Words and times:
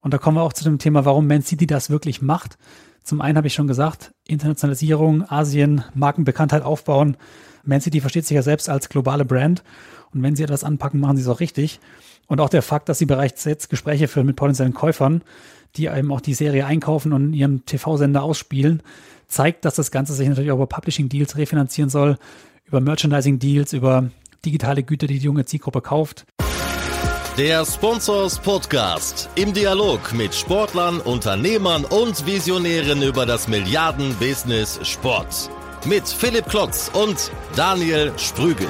Und 0.00 0.14
da 0.14 0.18
kommen 0.18 0.36
wir 0.36 0.42
auch 0.42 0.52
zu 0.52 0.64
dem 0.64 0.78
Thema, 0.78 1.04
warum 1.04 1.26
Man 1.26 1.42
City 1.42 1.66
das 1.66 1.90
wirklich 1.90 2.22
macht. 2.22 2.58
Zum 3.02 3.20
einen 3.20 3.36
habe 3.36 3.46
ich 3.46 3.54
schon 3.54 3.66
gesagt, 3.66 4.12
Internationalisierung, 4.26 5.28
Asien, 5.28 5.84
Markenbekanntheit 5.94 6.62
aufbauen. 6.62 7.16
Man 7.64 7.80
City 7.80 8.00
versteht 8.00 8.26
sich 8.26 8.34
ja 8.34 8.42
selbst 8.42 8.68
als 8.68 8.88
globale 8.88 9.24
Brand. 9.24 9.62
Und 10.12 10.22
wenn 10.22 10.36
sie 10.36 10.42
etwas 10.42 10.64
anpacken, 10.64 11.00
machen 11.00 11.16
sie 11.16 11.22
es 11.22 11.28
auch 11.28 11.40
richtig. 11.40 11.80
Und 12.26 12.40
auch 12.40 12.48
der 12.48 12.62
Fakt, 12.62 12.88
dass 12.88 12.98
sie 12.98 13.06
bereits 13.06 13.44
jetzt 13.44 13.70
Gespräche 13.70 14.08
führen 14.08 14.26
mit 14.26 14.36
potenziellen 14.36 14.74
Käufern, 14.74 15.22
die 15.76 15.86
eben 15.86 16.12
auch 16.12 16.20
die 16.20 16.34
Serie 16.34 16.66
einkaufen 16.66 17.12
und 17.12 17.32
ihren 17.32 17.64
TV-Sender 17.64 18.22
ausspielen, 18.22 18.82
zeigt, 19.28 19.64
dass 19.64 19.74
das 19.74 19.90
Ganze 19.90 20.14
sich 20.14 20.28
natürlich 20.28 20.50
auch 20.50 20.56
über 20.56 20.66
Publishing-Deals 20.66 21.36
refinanzieren 21.36 21.90
soll, 21.90 22.16
über 22.66 22.80
Merchandising-Deals, 22.80 23.72
über 23.72 24.10
digitale 24.44 24.82
Güter, 24.82 25.06
die 25.06 25.18
die 25.18 25.24
junge 25.24 25.44
Zielgruppe 25.44 25.80
kauft. 25.80 26.24
Der 27.40 27.64
Sponsors 27.64 28.38
Podcast 28.38 29.30
im 29.34 29.54
Dialog 29.54 30.12
mit 30.12 30.34
Sportlern, 30.34 31.00
Unternehmern 31.00 31.86
und 31.86 32.26
Visionären 32.26 33.02
über 33.02 33.24
das 33.24 33.48
Milliarden-Business 33.48 34.86
Sport. 34.86 35.48
Mit 35.86 36.06
Philipp 36.06 36.44
Klotz 36.50 36.90
und 36.92 37.32
Daniel 37.56 38.12
Sprügel. 38.18 38.68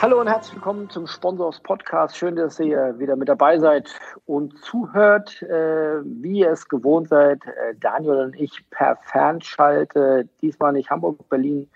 Hallo 0.00 0.20
und 0.20 0.28
herzlich 0.28 0.54
willkommen 0.54 0.88
zum 0.90 1.08
Sponsors 1.08 1.58
Podcast. 1.58 2.16
Schön, 2.16 2.36
dass 2.36 2.60
ihr 2.60 2.96
wieder 2.96 3.16
mit 3.16 3.28
dabei 3.28 3.58
seid 3.58 3.90
und 4.26 4.56
zuhört, 4.62 5.42
äh, 5.42 6.02
wie 6.04 6.38
ihr 6.38 6.52
es 6.52 6.68
gewohnt 6.68 7.08
seid. 7.08 7.44
Äh, 7.46 7.74
Daniel 7.80 8.18
und 8.18 8.36
ich 8.36 8.62
per 8.70 8.94
Fernschalte, 9.02 10.28
diesmal 10.40 10.72
nicht 10.72 10.88
Hamburg, 10.88 11.28
Berlin, 11.28 11.68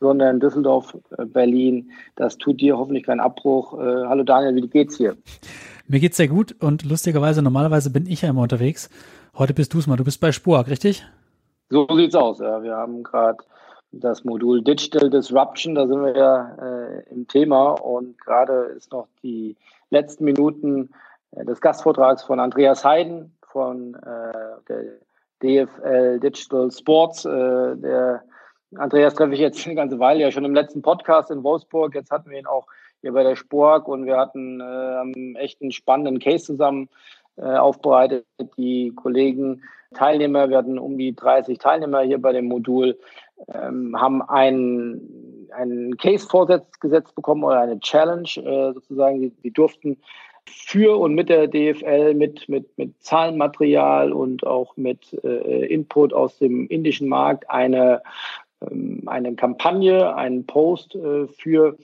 sondern 0.00 0.40
Düsseldorf, 0.40 0.96
äh, 1.16 1.24
Berlin. 1.24 1.90
Das 2.16 2.38
tut 2.38 2.60
dir 2.60 2.78
hoffentlich 2.78 3.04
keinen 3.04 3.20
Abbruch. 3.20 3.74
Äh, 3.78 4.06
hallo 4.06 4.22
Daniel, 4.22 4.54
wie 4.54 4.68
geht's 4.68 4.96
hier? 4.96 5.16
Mir 5.86 6.00
geht's 6.00 6.16
sehr 6.16 6.28
gut 6.28 6.54
und 6.60 6.84
lustigerweise, 6.84 7.42
normalerweise 7.42 7.90
bin 7.90 8.06
ich 8.06 8.22
ja 8.22 8.30
immer 8.30 8.42
unterwegs. 8.42 8.90
Heute 9.36 9.54
bist 9.54 9.74
du 9.74 9.78
es 9.78 9.86
mal. 9.86 9.96
Du 9.96 10.04
bist 10.04 10.20
bei 10.20 10.32
Spoak, 10.32 10.68
richtig? 10.68 11.04
So 11.70 11.86
sieht's 11.94 12.14
aus. 12.14 12.40
Ja. 12.40 12.62
Wir 12.62 12.76
haben 12.76 13.02
gerade 13.02 13.38
das 13.92 14.24
Modul 14.24 14.62
Digital 14.62 15.08
Disruption, 15.08 15.74
da 15.74 15.86
sind 15.86 16.02
wir 16.02 16.16
ja 16.16 16.56
äh, 16.60 17.10
im 17.10 17.26
Thema 17.26 17.70
und 17.72 18.18
gerade 18.18 18.74
ist 18.76 18.92
noch 18.92 19.08
die 19.22 19.56
letzten 19.90 20.24
Minuten 20.24 20.90
äh, 21.32 21.44
des 21.44 21.60
Gastvortrags 21.60 22.22
von 22.22 22.38
Andreas 22.38 22.84
Heiden 22.84 23.32
von 23.42 23.94
äh, 23.94 24.32
der 24.68 24.84
DFL 25.42 26.20
Digital 26.20 26.70
Sports, 26.70 27.22
der 27.22 28.24
Andreas 28.76 29.14
treffe 29.14 29.34
ich 29.34 29.40
jetzt 29.40 29.64
eine 29.66 29.74
ganze 29.74 29.98
Weile, 29.98 30.20
ja 30.20 30.30
schon 30.30 30.44
im 30.44 30.54
letzten 30.54 30.82
Podcast 30.82 31.30
in 31.30 31.42
Wolfsburg. 31.42 31.94
Jetzt 31.94 32.10
hatten 32.10 32.30
wir 32.30 32.38
ihn 32.38 32.46
auch 32.46 32.66
hier 33.00 33.12
bei 33.12 33.22
der 33.22 33.36
Spork 33.36 33.88
und 33.88 34.06
wir 34.06 34.16
hatten 34.16 34.60
äh, 34.60 35.38
echt 35.38 35.62
einen 35.62 35.72
spannenden 35.72 36.18
Case 36.18 36.44
zusammen 36.44 36.88
äh, 37.36 37.42
aufbereitet. 37.42 38.26
Die 38.56 38.92
Kollegen, 38.94 39.62
Teilnehmer, 39.94 40.50
wir 40.50 40.58
hatten 40.58 40.78
um 40.78 40.98
die 40.98 41.14
30 41.14 41.58
Teilnehmer 41.58 42.02
hier 42.02 42.20
bei 42.20 42.32
dem 42.32 42.46
Modul, 42.46 42.98
ähm, 43.54 43.98
haben 43.98 44.20
einen, 44.22 45.48
einen 45.52 45.96
Case 45.96 46.26
vorgesetzt 46.26 47.14
bekommen 47.14 47.44
oder 47.44 47.60
eine 47.60 47.78
Challenge 47.80 48.28
äh, 48.36 48.72
sozusagen. 48.74 49.20
Die, 49.20 49.30
die 49.30 49.52
durften 49.52 49.98
für 50.46 50.98
und 50.98 51.14
mit 51.14 51.28
der 51.28 51.46
DFL, 51.46 52.14
mit, 52.14 52.48
mit, 52.48 52.76
mit 52.76 53.00
Zahlenmaterial 53.02 54.12
und 54.12 54.46
auch 54.46 54.76
mit 54.76 55.12
äh, 55.22 55.66
Input 55.66 56.12
aus 56.12 56.38
dem 56.38 56.66
indischen 56.68 57.08
Markt 57.08 57.48
eine 57.50 58.02
eine 59.06 59.34
Kampagne, 59.34 60.14
einen 60.14 60.46
Post 60.46 60.94
äh, 60.94 61.26
für 61.28 61.76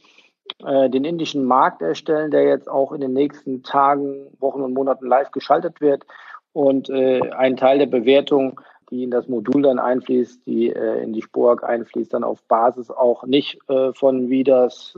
äh, 0.65 0.91
den 0.91 1.05
indischen 1.05 1.45
Markt 1.45 1.83
erstellen, 1.83 2.31
der 2.31 2.45
jetzt 2.45 2.69
auch 2.69 2.93
in 2.93 3.01
den 3.01 3.13
nächsten 3.13 3.63
Tagen, 3.63 4.29
Wochen 4.41 4.61
und 4.61 4.75
Monaten 4.75 5.07
live 5.07 5.31
geschaltet 5.31 5.81
wird. 5.81 6.05
Und 6.53 6.89
äh, 6.89 7.31
ein 7.31 7.57
Teil 7.57 7.79
der 7.79 7.87
Bewertung, 7.87 8.61
die 8.91 9.03
in 9.03 9.11
das 9.11 9.29
Modul 9.29 9.63
dann 9.63 9.79
einfließt, 9.79 10.47
die 10.47 10.69
in 10.69 11.15
die 11.15 11.23
Spork 11.23 11.65
einfließt, 11.65 12.13
dann 12.13 12.23
auf 12.23 12.43
Basis 12.45 12.91
auch 12.91 13.25
nicht 13.25 13.59
von 13.95 14.29
wie 14.29 14.45
das 14.45 14.97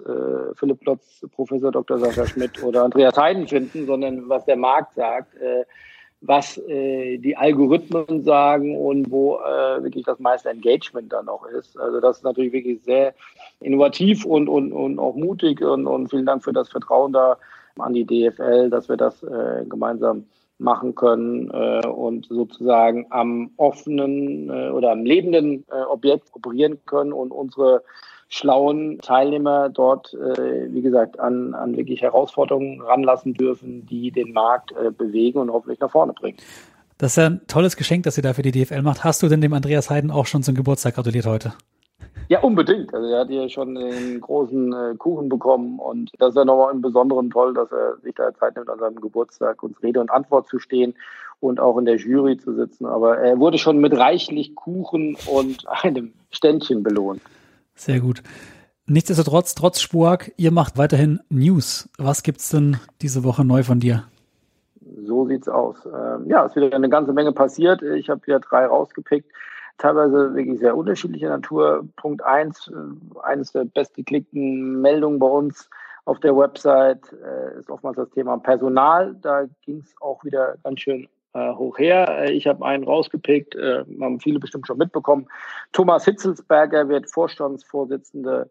Philipp 0.54 0.80
Plotz, 0.80 1.24
Professor 1.32 1.70
Dr. 1.70 1.98
Sascha 1.98 2.26
Schmidt 2.26 2.62
oder 2.64 2.82
Andreas 2.82 3.16
Heiden 3.16 3.46
finden, 3.46 3.86
sondern 3.86 4.28
was 4.28 4.44
der 4.44 4.56
Markt 4.56 4.94
sagt 4.94 5.34
was 6.20 6.58
äh, 6.58 7.18
die 7.18 7.36
Algorithmen 7.36 8.22
sagen 8.24 8.76
und 8.76 9.10
wo 9.10 9.36
äh, 9.36 9.82
wirklich 9.82 10.04
das 10.04 10.18
meiste 10.18 10.50
Engagement 10.50 11.12
dann 11.12 11.28
auch 11.28 11.46
ist. 11.46 11.78
Also 11.78 12.00
das 12.00 12.18
ist 12.18 12.24
natürlich 12.24 12.52
wirklich 12.52 12.82
sehr 12.82 13.14
innovativ 13.60 14.24
und, 14.24 14.48
und, 14.48 14.72
und 14.72 14.98
auch 14.98 15.14
mutig 15.14 15.62
und, 15.62 15.86
und 15.86 16.08
vielen 16.08 16.26
Dank 16.26 16.42
für 16.42 16.52
das 16.52 16.70
Vertrauen 16.70 17.12
da 17.12 17.36
an 17.78 17.92
die 17.92 18.06
DFL, 18.06 18.70
dass 18.70 18.88
wir 18.88 18.96
das 18.96 19.22
äh, 19.22 19.64
gemeinsam 19.68 20.24
machen 20.58 20.94
können 20.94 21.50
äh, 21.50 21.86
und 21.86 22.26
sozusagen 22.26 23.06
am 23.10 23.50
offenen 23.56 24.48
äh, 24.48 24.70
oder 24.70 24.92
am 24.92 25.04
lebenden 25.04 25.64
äh, 25.70 25.82
Objekt 25.82 26.30
operieren 26.32 26.78
können 26.86 27.12
und 27.12 27.30
unsere 27.30 27.82
schlauen 28.28 28.98
Teilnehmer 29.00 29.68
dort, 29.68 30.14
äh, 30.14 30.72
wie 30.72 30.82
gesagt, 30.82 31.20
an, 31.20 31.54
an 31.54 31.76
wirklich 31.76 32.02
Herausforderungen 32.02 32.80
ranlassen 32.80 33.34
dürfen, 33.34 33.86
die 33.86 34.10
den 34.10 34.32
Markt 34.32 34.72
äh, 34.72 34.90
bewegen 34.90 35.38
und 35.38 35.50
hoffentlich 35.50 35.80
nach 35.80 35.90
vorne 35.90 36.12
bringen. 36.12 36.38
Das 36.98 37.12
ist 37.12 37.16
ja 37.16 37.26
ein 37.26 37.40
tolles 37.46 37.76
Geschenk, 37.76 38.04
das 38.04 38.16
ihr 38.16 38.22
da 38.22 38.32
für 38.32 38.42
die 38.42 38.52
DFL 38.52 38.82
macht. 38.82 39.04
Hast 39.04 39.22
du 39.22 39.28
denn 39.28 39.40
dem 39.40 39.52
Andreas 39.52 39.90
Heiden 39.90 40.10
auch 40.10 40.26
schon 40.26 40.42
zum 40.42 40.54
Geburtstag 40.54 40.94
gratuliert 40.94 41.26
heute? 41.26 41.52
Ja, 42.28 42.40
unbedingt. 42.40 42.92
Also 42.92 43.06
er 43.06 43.20
hat 43.20 43.30
ja 43.30 43.48
schon 43.48 43.76
einen 43.76 44.20
großen 44.20 44.72
äh, 44.72 44.94
Kuchen 44.96 45.28
bekommen 45.28 45.78
und 45.78 46.10
das 46.18 46.30
ist 46.30 46.36
ja 46.36 46.44
nochmal 46.44 46.74
im 46.74 46.80
Besonderen 46.80 47.30
toll, 47.30 47.54
dass 47.54 47.70
er 47.70 47.98
sich 47.98 48.14
da 48.14 48.34
Zeit 48.34 48.56
nimmt, 48.56 48.68
an 48.68 48.80
seinem 48.80 49.00
Geburtstag 49.00 49.62
uns 49.62 49.80
Rede 49.82 50.00
und 50.00 50.10
Antwort 50.10 50.48
zu 50.48 50.58
stehen 50.58 50.94
und 51.38 51.60
auch 51.60 51.78
in 51.78 51.84
der 51.84 51.96
Jury 51.96 52.36
zu 52.36 52.54
sitzen. 52.54 52.86
Aber 52.86 53.18
er 53.18 53.38
wurde 53.38 53.58
schon 53.58 53.78
mit 53.78 53.96
reichlich 53.96 54.54
Kuchen 54.54 55.16
und 55.26 55.68
einem 55.82 56.12
Ständchen 56.30 56.82
belohnt. 56.82 57.20
Sehr 57.76 58.00
gut. 58.00 58.22
Nichtsdestotrotz, 58.86 59.54
trotz 59.54 59.80
Spuak, 59.80 60.32
ihr 60.36 60.52
macht 60.52 60.78
weiterhin 60.78 61.20
News. 61.28 61.88
Was 61.98 62.22
gibt's 62.22 62.50
denn 62.50 62.78
diese 63.02 63.24
Woche 63.24 63.44
neu 63.44 63.62
von 63.62 63.80
dir? 63.80 64.04
So 65.04 65.26
sieht's 65.26 65.48
aus. 65.48 65.76
Ähm, 65.86 66.28
ja, 66.28 66.44
es 66.44 66.52
ist 66.52 66.56
wieder 66.56 66.74
eine 66.74 66.88
ganze 66.88 67.12
Menge 67.12 67.32
passiert. 67.32 67.82
Ich 67.82 68.08
habe 68.08 68.22
hier 68.24 68.38
drei 68.38 68.66
rausgepickt. 68.66 69.30
Teilweise 69.78 70.34
wirklich 70.34 70.58
sehr 70.58 70.76
unterschiedlicher 70.76 71.28
Natur. 71.28 71.86
Punkt 71.96 72.22
eins, 72.22 72.68
äh, 72.68 73.18
eines 73.22 73.52
der 73.52 73.64
bestgeklickten 73.64 74.80
Meldungen 74.80 75.18
bei 75.18 75.26
uns 75.26 75.68
auf 76.06 76.20
der 76.20 76.36
Website 76.36 77.12
äh, 77.12 77.58
ist 77.58 77.68
oftmals 77.68 77.96
das 77.96 78.10
Thema 78.10 78.38
Personal. 78.38 79.16
Da 79.20 79.46
ging 79.62 79.82
es 79.84 79.94
auch 80.00 80.24
wieder 80.24 80.54
ganz 80.62 80.80
schön 80.80 81.08
äh, 81.34 81.52
hoch 81.52 81.78
her. 81.78 82.08
Äh, 82.08 82.32
ich 82.32 82.46
habe 82.46 82.64
einen 82.64 82.84
rausgepickt, 82.84 83.54
äh, 83.54 83.84
haben 84.00 84.20
viele 84.20 84.38
bestimmt 84.38 84.66
schon 84.66 84.78
mitbekommen. 84.78 85.26
Thomas 85.72 86.04
Hitzelsberger 86.04 86.88
wird 86.88 87.10
Vorstandsvorsitzender 87.10 88.48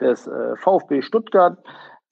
des 0.00 0.26
äh, 0.26 0.56
VfB 0.56 1.02
Stuttgart. 1.02 1.58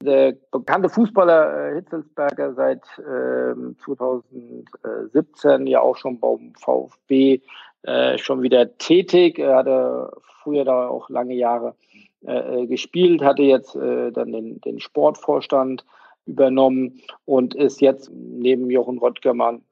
Der 0.03 0.35
bekannte 0.51 0.89
Fußballer 0.89 1.73
äh, 1.73 1.75
Hitzelsberger 1.75 2.55
seit 2.55 2.83
äh, 2.99 3.55
2017 3.85 5.67
ja 5.67 5.81
auch 5.81 5.97
schon 5.97 6.19
beim 6.19 6.55
VfB 6.55 7.41
äh, 7.83 8.17
schon 8.17 8.43
wieder 8.43 8.79
tätig. 8.79 9.39
Er 9.39 9.57
hatte 9.57 10.11
früher 10.43 10.65
da 10.65 10.89
auch 10.89 11.11
lange 11.11 11.35
Jahre 11.35 11.75
gespielt, 12.23 13.23
hatte 13.23 13.41
jetzt 13.41 13.75
dann 13.75 14.13
den, 14.13 14.61
den 14.61 14.79
Sportvorstand 14.79 15.87
übernommen 16.27 17.01
und 17.25 17.55
ist 17.55 17.81
jetzt 17.81 18.11
neben 18.13 18.69
Jochen 18.71 18.99
Rottgermann 18.99 19.63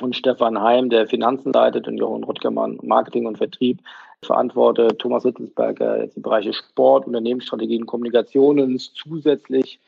und 0.00 0.14
Stefan 0.14 0.60
Heim, 0.60 0.90
der 0.90 1.06
Finanzen 1.06 1.52
leitet 1.52 1.88
und 1.88 1.96
Jochen 1.96 2.24
Ruttgermann 2.24 2.78
Marketing 2.82 3.26
und 3.26 3.38
Vertrieb 3.38 3.80
verantwortet. 4.22 4.98
Thomas 4.98 5.22
Hittelsberger 5.22 6.02
jetzt 6.02 6.16
die 6.16 6.20
Bereiche 6.20 6.52
Sport, 6.52 7.06
Unternehmensstrategien, 7.06 7.86
Kommunikationen 7.86 8.78
zusätzlich 8.78 9.80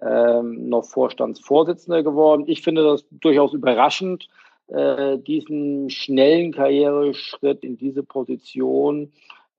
ähm, 0.00 0.68
noch 0.68 0.84
Vorstandsvorsitzender 0.84 2.02
geworden. 2.02 2.44
Ich 2.46 2.62
finde 2.62 2.84
das 2.84 3.04
durchaus 3.10 3.52
überraschend, 3.52 4.28
äh, 4.68 5.18
diesen 5.18 5.90
schnellen 5.90 6.52
Karriereschritt 6.52 7.64
in 7.64 7.76
diese 7.76 8.02
Position. 8.02 9.12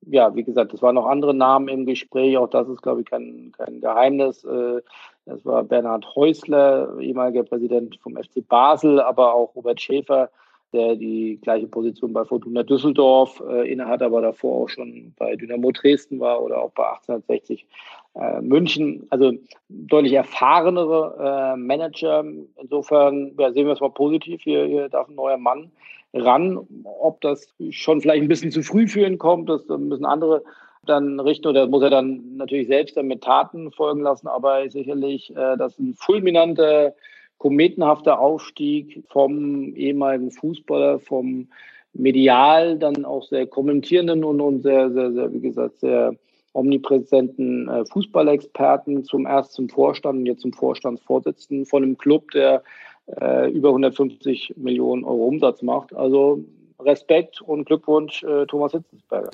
Ja, 0.08 0.36
wie 0.36 0.44
gesagt, 0.44 0.74
es 0.74 0.82
waren 0.82 0.96
noch 0.96 1.06
andere 1.06 1.34
Namen 1.34 1.68
im 1.68 1.86
Gespräch. 1.86 2.38
Auch 2.38 2.50
das 2.50 2.68
ist, 2.68 2.82
glaube 2.82 3.02
ich, 3.02 3.08
kein, 3.08 3.52
kein 3.56 3.82
Geheimnis. 3.82 4.44
Äh, 4.44 4.82
das 5.26 5.46
war 5.46 5.64
Bernhard 5.64 6.16
Häusler, 6.16 6.98
ehemaliger 7.00 7.44
Präsident 7.44 8.00
vom 8.02 8.16
FC 8.16 8.48
Basel, 8.48 9.00
aber 9.00 9.36
auch 9.36 9.56
Robert 9.56 9.80
Schäfer, 9.80 10.32
der 10.74 10.96
die 10.96 11.38
gleiche 11.42 11.68
Position 11.68 12.14
bei 12.14 12.26
Fortuna 12.26 12.64
Düsseldorf 12.64 13.44
äh, 13.48 13.72
innehat, 13.72 14.02
aber 14.02 14.22
davor 14.22 14.64
auch 14.64 14.70
schon 14.70 15.14
bei 15.18 15.36
Dynamo 15.36 15.72
Dresden 15.72 16.20
war 16.20 16.42
oder 16.42 16.64
auch 16.64 16.72
bei 16.72 16.84
1860 16.84 17.68
äh, 18.16 18.42
München. 18.42 19.06
Also 19.12 19.34
deutlich 19.70 20.14
erfahrenere 20.14 21.56
Manager. 21.58 22.26
Insofern 22.60 23.36
ja, 23.38 23.52
sehen 23.52 23.68
wir 23.68 23.74
es 23.74 23.82
mal 23.82 23.92
positiv. 23.92 24.42
Hier, 24.42 24.66
hier 24.66 24.90
darf 24.90 25.08
ein 25.10 25.16
neuer 25.16 25.38
Mann 25.38 25.72
ran. 26.14 26.60
Ob 26.84 27.22
das 27.22 27.54
schon 27.70 28.02
vielleicht 28.02 28.22
ein 28.22 28.28
bisschen 28.28 28.52
zu 28.52 28.64
früh 28.64 28.88
für 28.88 29.06
ihn 29.06 29.18
kommt, 29.18 29.50
dass 29.50 29.70
ein 29.70 29.90
bisschen 29.90 30.06
andere 30.06 30.44
dann 30.86 31.20
richten 31.20 31.48
oder 31.48 31.68
muss 31.68 31.84
er 31.84 31.90
dann 31.92 32.38
natürlich 32.38 32.68
selbst 32.68 32.98
dann 32.98 33.08
mit 33.08 33.22
Taten 33.22 33.72
folgen 33.72 34.02
lassen, 34.02 34.28
aber 34.28 34.68
sicherlich 34.70 35.30
äh, 35.36 35.56
das 35.58 35.78
ein 35.78 35.94
fulminanter, 35.94 36.94
kometenhafter 37.38 38.20
Aufstieg 38.20 39.04
vom 39.10 39.76
ehemaligen 39.76 40.32
Fußballer, 40.32 41.00
vom 41.00 41.48
medial 41.94 42.80
dann 42.80 43.06
auch 43.06 43.24
sehr 43.24 43.46
kommentierenden 43.48 44.24
und, 44.24 44.42
und 44.42 44.64
sehr, 44.64 44.92
sehr, 44.92 45.12
sehr, 45.12 45.34
wie 45.34 45.42
gesagt, 45.42 45.80
sehr 45.80 46.16
omnipräsenten 46.54 47.70
äh, 47.70 47.86
Fußballexperten 47.86 49.04
zum 49.04 49.26
erst 49.26 49.54
zum 49.54 49.70
Vorstand 49.70 50.20
und 50.20 50.26
jetzt 50.26 50.42
zum 50.42 50.54
Vorstandsvorsitzenden 50.54 51.66
von 51.66 51.84
einem 51.84 51.98
Club, 51.98 52.32
der 52.32 52.64
äh, 53.08 53.50
über 53.52 53.70
150 53.70 54.56
Millionen 54.58 55.04
Euro 55.04 55.28
Umsatz 55.28 55.62
macht. 55.62 55.94
Also 55.94 56.44
Respekt 56.80 57.42
und 57.42 57.66
Glückwunsch, 57.66 58.24
äh, 58.24 58.46
Thomas 58.46 58.72
Hitzensberger. 58.72 59.32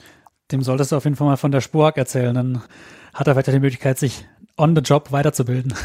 Dem 0.52 0.62
solltest 0.62 0.92
du 0.92 0.96
auf 0.96 1.04
jeden 1.04 1.16
Fall 1.16 1.28
mal 1.28 1.38
von 1.38 1.52
der 1.52 1.62
Spurk 1.62 1.98
erzählen, 1.98 2.34
dann 2.34 2.62
hat 3.14 3.28
er 3.28 3.36
weiter 3.36 3.52
die 3.52 3.60
Möglichkeit, 3.60 3.98
sich 3.98 4.26
on 4.58 4.76
the 4.76 4.82
job 4.82 5.12
weiterzubilden. 5.12 5.74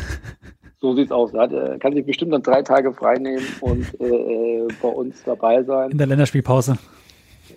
So 0.80 0.96
sieht's 0.96 1.12
aus. 1.12 1.32
Er 1.32 1.42
hat, 1.42 1.52
äh, 1.52 1.78
kann 1.78 1.94
sich 1.94 2.04
bestimmt 2.04 2.32
dann 2.32 2.42
drei 2.42 2.60
Tage 2.60 2.92
frei 2.92 3.14
nehmen 3.14 3.46
und 3.60 3.86
äh, 4.00 4.64
äh 4.64 4.68
bei 4.82 4.88
uns 4.88 5.22
dabei 5.22 5.62
sein. 5.62 5.92
In 5.92 5.98
der 5.98 6.08
Länderspielpause. 6.08 6.76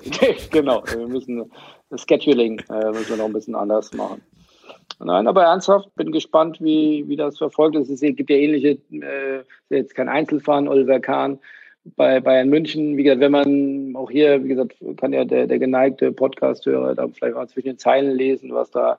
genau, 0.52 0.84
wir 0.96 1.08
müssen 1.08 1.52
das 1.90 2.06
Scheduling 2.08 2.62
müssen 2.92 3.10
wir 3.10 3.18
noch 3.18 3.26
ein 3.26 3.34
bisschen 3.34 3.56
anders 3.56 3.92
machen. 3.94 4.22
Nein, 5.00 5.28
aber 5.28 5.44
ernsthaft, 5.44 5.94
bin 5.96 6.12
gespannt, 6.12 6.62
wie, 6.62 7.06
wie 7.08 7.16
das 7.16 7.38
verfolgt 7.38 7.76
ist. 7.76 7.90
Es 7.90 8.02
gibt 8.02 8.30
ja 8.30 8.38
ähnliche, 8.38 8.78
äh, 8.92 9.44
jetzt 9.70 9.96
kein 9.96 10.10
Einzelfahren, 10.10 10.68
Oliver 10.68 11.00
Kahn 11.00 11.40
bei 11.96 12.20
Bayern 12.20 12.50
München. 12.50 12.98
Wie 12.98 13.04
gesagt, 13.04 13.22
wenn 13.22 13.32
man 13.32 13.96
auch 13.96 14.10
hier, 14.10 14.44
wie 14.44 14.50
gesagt, 14.50 14.76
kann 14.98 15.14
ja 15.14 15.26
der, 15.26 15.48
der 15.48 15.60
geneigte 15.60 16.12
Podcast-Hörer 16.12 16.96
da 16.96 17.08
vielleicht 17.08 17.36
mal 17.36 17.48
zwischen 17.48 17.70
den 17.70 17.78
Zeilen 17.78 18.16
lesen, 18.16 18.54
was 18.54 18.72
da 18.72 18.98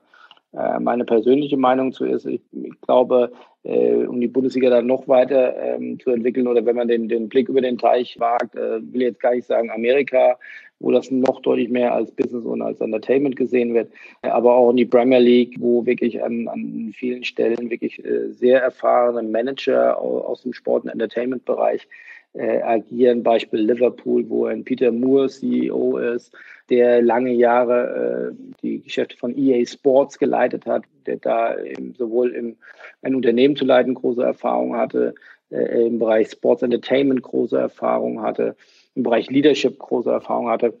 äh, 0.53 0.79
meine 0.79 1.03
persönliche 1.03 1.57
Meinung 1.57 1.91
zu 1.91 2.05
ist. 2.05 2.25
Ich, 2.25 2.41
ich 2.51 2.81
glaube, 2.81 3.31
äh, 3.63 4.05
um 4.05 4.21
die 4.21 4.29
Bundesliga 4.29 4.69
dann 4.69 4.87
noch 4.87 5.07
weiter 5.07 5.55
ähm, 5.57 5.99
zu 5.99 6.11
entwickeln 6.11 6.47
oder 6.47 6.65
wenn 6.65 6.77
man 6.77 6.87
den, 6.87 7.09
den 7.09 7.27
Blick 7.27 7.49
über 7.49 7.61
den 7.61 7.77
Teich 7.77 8.17
wagt, 8.19 8.55
äh, 8.55 8.79
will 8.93 9.01
jetzt 9.01 9.19
gar 9.19 9.35
nicht 9.35 9.45
sagen 9.45 9.69
Amerika, 9.71 10.37
wo 10.79 10.91
das 10.91 11.09
noch 11.09 11.41
deutlich 11.41 11.69
mehr 11.69 11.93
als 11.93 12.11
Business 12.11 12.45
und 12.45 12.61
als 12.61 12.81
Entertainment 12.81 13.35
gesehen 13.35 13.73
wird, 13.73 13.91
aber 14.21 14.55
auch 14.55 14.69
in 14.69 14.77
die 14.77 14.85
Premier 14.85 15.19
League, 15.19 15.55
wo 15.59 15.85
wirklich 15.85 16.21
an, 16.23 16.47
an 16.47 16.91
vielen 16.95 17.23
Stellen 17.23 17.69
wirklich 17.69 18.03
äh, 18.03 18.31
sehr 18.31 18.61
erfahrene 18.61 19.27
Manager 19.27 19.99
aus 19.99 20.43
dem 20.43 20.53
Sport- 20.53 20.83
und 20.83 20.89
Entertainment-Bereich 20.91 21.87
äh, 22.33 22.61
agieren. 22.61 23.23
Beispiel 23.23 23.61
Liverpool, 23.61 24.29
wo 24.29 24.45
ein 24.45 24.63
Peter 24.63 24.91
Moore 24.91 25.29
CEO 25.29 25.97
ist, 25.97 26.33
der 26.69 27.01
lange 27.01 27.31
Jahre 27.31 28.33
äh, 28.33 28.53
die 28.61 28.81
Geschäfte 28.81 29.17
von 29.17 29.37
EA 29.37 29.65
Sports 29.65 30.19
geleitet 30.19 30.65
hat, 30.65 30.83
der 31.05 31.17
da 31.17 31.53
im, 31.53 31.95
sowohl 31.95 32.31
im, 32.31 32.57
ein 33.01 33.15
Unternehmen 33.15 33.55
zu 33.55 33.65
leiten 33.65 33.93
große 33.93 34.21
Erfahrung 34.21 34.75
hatte, 34.75 35.15
äh, 35.49 35.87
im 35.87 35.99
Bereich 35.99 36.29
Sports 36.29 36.61
Entertainment 36.61 37.21
große 37.21 37.57
Erfahrung 37.57 38.21
hatte, 38.21 38.55
im 38.97 39.03
Bereich 39.03 39.29
Leadership 39.29 39.79
große 39.79 40.11
Erfahrung 40.11 40.49
hatte. 40.49 40.73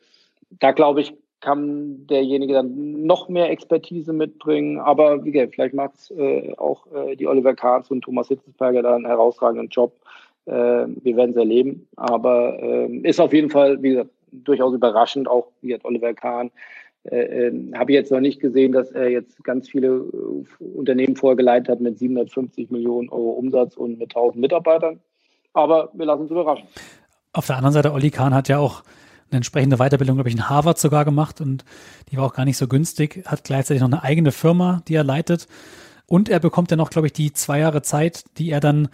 Da 0.59 0.71
glaube 0.71 1.01
ich, 1.01 1.13
kann 1.39 2.07
derjenige 2.07 2.53
dann 2.53 3.05
noch 3.05 3.29
mehr 3.29 3.49
Expertise 3.49 4.11
mitbringen. 4.11 4.79
Aber 4.79 5.23
wie 5.23 5.31
gesagt, 5.31 5.53
vielleicht 5.55 5.75
macht 5.75 5.95
es 5.95 6.11
äh, 6.11 6.53
auch 6.57 6.87
äh, 6.93 7.15
die 7.15 7.27
Oliver 7.27 7.53
Kahns 7.53 7.91
und 7.91 8.01
Thomas 8.01 8.27
Hitzelsberger 8.27 8.81
da 8.81 8.95
einen 8.95 9.05
herausragenden 9.05 9.69
Job. 9.69 9.93
Äh, 10.45 10.51
wir 10.51 11.15
werden 11.15 11.31
es 11.31 11.37
erleben. 11.37 11.87
Aber 11.95 12.57
äh, 12.61 12.87
ist 13.03 13.19
auf 13.19 13.33
jeden 13.33 13.51
Fall, 13.51 13.81
wie 13.83 13.89
gesagt, 13.89 14.09
durchaus 14.31 14.73
überraschend. 14.73 15.27
Auch 15.27 15.47
wie 15.61 15.67
gesagt, 15.67 15.85
Oliver 15.85 16.13
Kahn 16.13 16.49
äh, 17.11 17.47
äh, 17.47 17.71
habe 17.75 17.91
ich 17.91 17.95
jetzt 17.95 18.11
noch 18.11 18.19
nicht 18.19 18.39
gesehen, 18.39 18.71
dass 18.71 18.91
er 18.91 19.09
jetzt 19.09 19.43
ganz 19.43 19.69
viele 19.69 19.87
äh, 19.87 20.63
Unternehmen 20.63 21.15
vorgeleitet 21.15 21.69
hat 21.69 21.81
mit 21.81 21.99
750 21.99 22.71
Millionen 22.71 23.09
Euro 23.09 23.31
Umsatz 23.31 23.77
und 23.77 23.99
mit 23.99 24.09
1000 24.09 24.41
Mitarbeitern. 24.41 24.99
Aber 25.53 25.89
wir 25.93 26.05
lassen 26.05 26.23
uns 26.23 26.31
überraschen. 26.31 26.67
Auf 27.37 27.45
der 27.45 27.57
anderen 27.57 27.73
Seite, 27.73 27.93
Olli 27.93 28.09
Kahn 28.09 28.33
hat 28.33 28.49
ja 28.49 28.57
auch 28.57 28.81
eine 29.29 29.37
entsprechende 29.37 29.77
Weiterbildung, 29.77 30.15
glaube 30.15 30.29
ich, 30.29 30.35
in 30.35 30.49
Harvard 30.49 30.79
sogar 30.79 31.05
gemacht 31.05 31.39
und 31.39 31.65
die 32.09 32.17
war 32.17 32.25
auch 32.25 32.33
gar 32.33 32.45
nicht 32.45 32.57
so 32.57 32.67
günstig, 32.67 33.23
hat 33.27 33.43
gleichzeitig 33.43 33.81
noch 33.81 33.89
eine 33.89 34.01
eigene 34.01 34.31
Firma, 34.31 34.81
die 34.87 34.95
er 34.95 35.03
leitet. 35.03 35.47
Und 36.07 36.29
er 36.29 36.39
bekommt 36.39 36.71
ja 36.71 36.77
noch, 36.77 36.89
glaube 36.89 37.05
ich, 37.05 37.13
die 37.13 37.33
zwei 37.33 37.59
Jahre 37.59 37.83
Zeit, 37.83 38.23
die 38.39 38.49
er 38.49 38.59
dann 38.59 38.87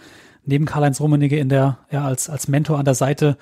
neben 0.44 0.66
Karl-Heinz 0.66 1.00
Rummenigge 1.00 1.38
in 1.38 1.48
der, 1.48 1.78
ja, 1.90 2.04
als, 2.04 2.30
als 2.30 2.50
Mentor 2.50 2.80
an 2.80 2.84
der 2.84 2.96
Seite 2.96 3.38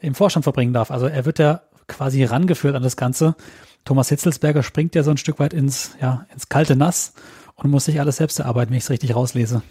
im 0.00 0.16
Vorstand 0.16 0.42
verbringen 0.42 0.72
darf. 0.72 0.90
Also 0.90 1.06
er 1.06 1.24
wird 1.26 1.38
ja 1.38 1.60
quasi 1.86 2.24
rangeführt 2.24 2.74
an 2.74 2.82
das 2.82 2.96
Ganze. 2.96 3.36
Thomas 3.84 4.08
Hitzelsberger 4.08 4.64
springt 4.64 4.96
ja 4.96 5.04
so 5.04 5.12
ein 5.12 5.16
Stück 5.16 5.38
weit 5.38 5.52
ins, 5.52 5.96
ja, 6.00 6.26
ins 6.32 6.48
kalte 6.48 6.74
Nass 6.74 7.14
und 7.54 7.70
muss 7.70 7.84
sich 7.84 8.00
alles 8.00 8.16
selbst 8.16 8.40
erarbeiten, 8.40 8.70
wenn 8.70 8.78
ich 8.78 8.84
es 8.84 8.90
richtig 8.90 9.14
rauslese. 9.14 9.62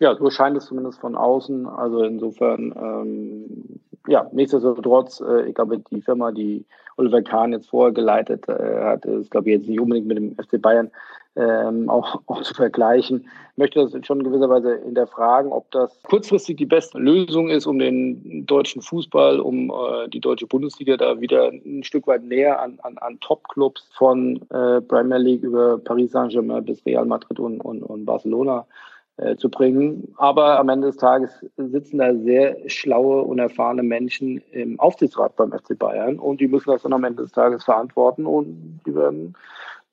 Ja, 0.00 0.16
so 0.16 0.30
scheint 0.30 0.56
es 0.56 0.64
zumindest 0.64 0.98
von 0.98 1.14
außen. 1.14 1.66
Also 1.66 2.04
insofern, 2.04 2.72
ähm, 2.74 3.80
ja, 4.06 4.28
nichtsdestotrotz, 4.32 5.20
äh, 5.20 5.48
ich 5.48 5.54
glaube, 5.54 5.78
die 5.90 6.02
Firma, 6.02 6.32
die 6.32 6.64
Oliver 6.96 7.22
Kahn 7.22 7.52
jetzt 7.52 7.70
vorher 7.70 7.92
geleitet 7.92 8.48
äh, 8.48 8.82
hat, 8.82 9.04
ist, 9.04 9.30
glaube 9.30 9.48
ich, 9.48 9.56
jetzt 9.56 9.68
nicht 9.68 9.80
unbedingt 9.80 10.06
mit 10.06 10.18
dem 10.18 10.36
FC 10.36 10.60
Bayern 10.60 10.90
ähm, 11.36 11.88
auch, 11.90 12.20
auch 12.26 12.42
zu 12.42 12.54
vergleichen. 12.54 13.28
Ich 13.52 13.58
möchte 13.58 13.80
das 13.80 14.06
schon 14.06 14.18
in 14.18 14.24
gewisser 14.24 14.48
Weise 14.48 14.80
hinterfragen, 14.84 15.52
ob 15.52 15.70
das 15.70 16.02
kurzfristig 16.02 16.56
die 16.56 16.66
beste 16.66 16.98
Lösung 16.98 17.48
ist, 17.48 17.66
um 17.66 17.78
den 17.78 18.46
deutschen 18.46 18.82
Fußball, 18.82 19.40
um 19.40 19.70
äh, 19.70 20.08
die 20.08 20.20
deutsche 20.20 20.46
Bundesliga 20.46 20.96
da 20.96 21.20
wieder 21.20 21.48
ein 21.48 21.82
Stück 21.84 22.06
weit 22.06 22.24
näher 22.24 22.60
an, 22.60 22.78
an, 22.82 22.98
an 22.98 23.18
Top-Clubs 23.20 23.88
von 23.96 24.36
äh, 24.50 24.80
Premier 24.80 25.18
League 25.18 25.42
über 25.42 25.78
Paris 25.78 26.12
Saint-Germain 26.12 26.64
bis 26.64 26.84
Real 26.84 27.04
Madrid 27.04 27.38
und, 27.38 27.60
und, 27.60 27.82
und 27.82 28.04
Barcelona 28.04 28.66
äh, 29.18 29.36
zu 29.36 29.50
bringen. 29.50 30.14
Aber 30.16 30.58
am 30.58 30.68
Ende 30.68 30.88
des 30.88 30.96
Tages 30.96 31.44
sitzen 31.56 31.98
da 31.98 32.14
sehr 32.14 32.56
schlaue 32.68 33.22
und 33.22 33.38
erfahrene 33.38 33.82
Menschen 33.82 34.42
im 34.52 34.80
Aufsichtsrat 34.80 35.36
beim 35.36 35.52
FC 35.52 35.78
Bayern 35.78 36.18
und 36.18 36.40
die 36.40 36.48
müssen 36.48 36.70
das 36.70 36.82
dann 36.82 36.92
am 36.92 37.04
Ende 37.04 37.22
des 37.22 37.32
Tages 37.32 37.64
verantworten 37.64 38.26
und 38.26 38.80
die 38.86 38.94
werden 38.94 39.34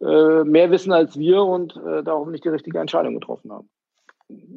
äh, 0.01 0.43
mehr 0.43 0.71
wissen 0.71 0.93
als 0.93 1.17
wir 1.17 1.43
und 1.43 1.75
äh, 1.77 2.03
darum 2.03 2.31
nicht 2.31 2.43
die 2.43 2.49
richtige 2.49 2.79
Entscheidung 2.79 3.15
getroffen 3.15 3.51
haben 3.51 3.69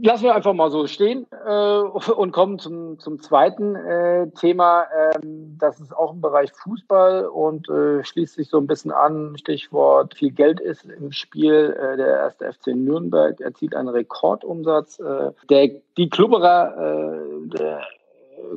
lassen 0.01 0.25
wir 0.25 0.35
einfach 0.35 0.55
mal 0.55 0.71
so 0.71 0.87
stehen 0.87 1.27
äh, 1.47 1.79
und 1.79 2.33
kommen 2.33 2.59
zum, 2.59 2.99
zum 2.99 3.21
zweiten 3.21 3.75
äh, 3.75 4.31
Thema. 4.31 4.87
Ähm, 4.97 5.57
das 5.59 5.81
ist 5.81 5.95
auch 5.95 6.13
im 6.13 6.21
Bereich 6.21 6.53
Fußball 6.53 7.27
und 7.27 7.69
äh, 7.69 8.05
schließt 8.05 8.35
sich 8.35 8.49
so 8.49 8.59
ein 8.59 8.67
bisschen 8.67 8.93
an. 8.93 9.37
Stichwort 9.37 10.15
viel 10.15 10.31
Geld 10.31 10.61
ist 10.61 10.85
im 10.85 11.13
Spiel. 11.13 11.77
Äh, 11.79 11.97
der 11.97 12.07
erste 12.07 12.53
FC 12.53 12.69
Nürnberg 12.69 13.41
erzielt 13.41 13.75
einen 13.75 13.89
Rekordumsatz. 13.89 14.99
Äh, 15.01 15.33
der, 15.51 15.71
die 15.97 16.09
Klubberer, 16.09 16.77
äh, 16.77 17.49
der 17.49 17.83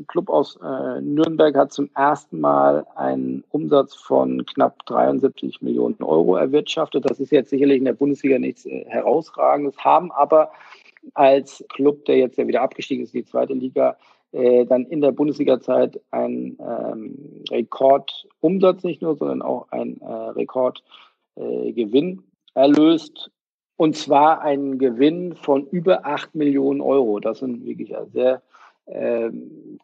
Club 0.08 0.30
aus 0.30 0.60
Nürnberg 1.02 1.56
hat 1.56 1.74
zum 1.74 1.90
ersten 1.96 2.40
Mal 2.40 2.86
einen 2.96 3.44
Umsatz 3.50 3.96
von 3.96 4.46
knapp 4.46 4.86
73 4.86 5.64
Millionen 5.64 5.98
Euro 6.04 6.36
erwirtschaftet. 6.36 7.10
Das 7.10 7.20
ist 7.20 7.32
jetzt 7.32 7.50
sicherlich 7.50 7.80
in 7.80 7.86
der 7.86 7.94
Bundesliga 7.94 8.38
nichts 8.38 8.64
herausragendes, 8.64 9.76
haben 9.80 10.12
aber 10.12 10.52
als 11.14 11.64
Club, 11.70 12.06
der 12.06 12.18
jetzt 12.18 12.38
ja 12.38 12.48
wieder 12.48 12.62
abgestiegen 12.62 13.04
ist 13.04 13.14
in 13.14 13.22
die 13.22 13.30
zweite 13.30 13.54
Liga, 13.54 13.98
äh, 14.32 14.66
dann 14.66 14.86
in 14.86 15.02
der 15.02 15.12
Bundesliga-Zeit 15.12 16.00
ein 16.12 16.58
ähm, 16.60 17.44
Rekordumsatz 17.50 18.84
nicht 18.84 19.02
nur, 19.02 19.16
sondern 19.16 19.42
auch 19.42 19.70
ein 19.72 20.00
äh, 20.02 20.06
Rekordgewinn 20.06 22.24
äh, 22.56 22.60
erlöst. 22.60 23.32
Und 23.76 23.98
zwar 23.98 24.42
ein 24.42 24.78
Gewinn 24.78 25.36
von 25.36 25.66
über 25.68 26.06
8 26.06 26.36
Millionen 26.36 26.82
Euro. 26.82 27.20
Das 27.20 27.40
sind 27.40 27.66
wirklich 27.66 27.94
sehr 28.14 28.42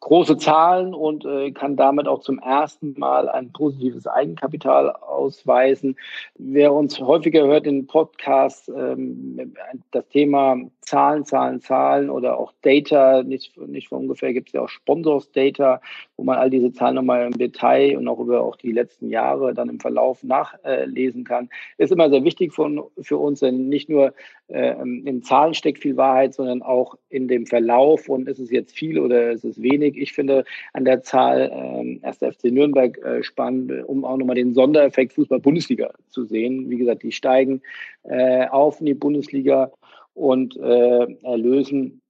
große 0.00 0.36
Zahlen 0.36 0.94
und 0.94 1.24
äh, 1.24 1.50
kann 1.52 1.76
damit 1.76 2.08
auch 2.08 2.20
zum 2.20 2.38
ersten 2.38 2.98
Mal 2.98 3.28
ein 3.28 3.52
positives 3.52 4.06
Eigenkapital 4.06 4.90
ausweisen. 4.90 5.96
Wer 6.36 6.72
uns 6.72 7.00
häufiger 7.00 7.46
hört 7.46 7.66
in 7.66 7.86
Podcasts, 7.86 8.68
ähm, 8.68 9.54
das 9.90 10.08
Thema 10.08 10.56
Zahlen, 10.80 11.24
Zahlen, 11.24 11.60
Zahlen 11.60 12.10
oder 12.10 12.38
auch 12.38 12.52
Data, 12.62 13.22
nicht, 13.22 13.56
nicht 13.58 13.88
von 13.88 14.02
ungefähr 14.02 14.32
gibt 14.32 14.48
es 14.48 14.52
ja 14.54 14.62
auch 14.62 14.68
Sponsors 14.68 15.30
Data, 15.32 15.80
wo 16.16 16.24
man 16.24 16.38
all 16.38 16.50
diese 16.50 16.72
Zahlen 16.72 16.94
nochmal 16.94 17.26
im 17.26 17.36
Detail 17.36 17.96
und 17.96 18.08
auch 18.08 18.18
über 18.18 18.42
auch 18.42 18.56
die 18.56 18.72
letzten 18.72 19.10
Jahre 19.10 19.52
dann 19.52 19.68
im 19.68 19.80
Verlauf 19.80 20.22
nachlesen 20.22 21.24
kann, 21.24 21.50
ist 21.76 21.92
immer 21.92 22.08
sehr 22.08 22.24
wichtig 22.24 22.54
von, 22.54 22.82
für 23.00 23.18
uns, 23.18 23.40
denn 23.40 23.68
nicht 23.68 23.88
nur 23.88 24.14
äh, 24.48 24.80
in 24.80 25.22
Zahlen 25.22 25.54
steckt 25.54 25.80
viel 25.80 25.96
Wahrheit, 25.96 26.34
sondern 26.34 26.62
auch 26.62 26.96
in 27.10 27.28
dem 27.28 27.46
Verlauf 27.46 28.08
und 28.08 28.28
ist 28.28 28.38
es 28.38 28.50
jetzt 28.50 28.74
viel 28.74 28.87
oder 28.96 29.32
ist 29.32 29.44
es 29.44 29.60
wenig. 29.60 29.96
Ich 29.96 30.12
finde 30.12 30.44
an 30.72 30.84
der 30.84 31.02
Zahl 31.02 31.50
äh, 31.52 32.06
1. 32.06 32.18
FC 32.18 32.44
Nürnberg 32.44 32.96
äh, 32.98 33.22
spannend, 33.22 33.72
um 33.86 34.04
auch 34.04 34.16
nochmal 34.16 34.36
den 34.36 34.54
Sondereffekt 34.54 35.12
Fußball-Bundesliga 35.14 35.90
zu 36.08 36.24
sehen. 36.24 36.70
Wie 36.70 36.78
gesagt, 36.78 37.02
die 37.02 37.12
steigen 37.12 37.60
äh, 38.04 38.46
auf 38.46 38.80
in 38.80 38.86
die 38.86 38.94
Bundesliga 38.94 39.72
und 40.14 40.56
äh, 40.56 41.06
erlösen 41.22 42.00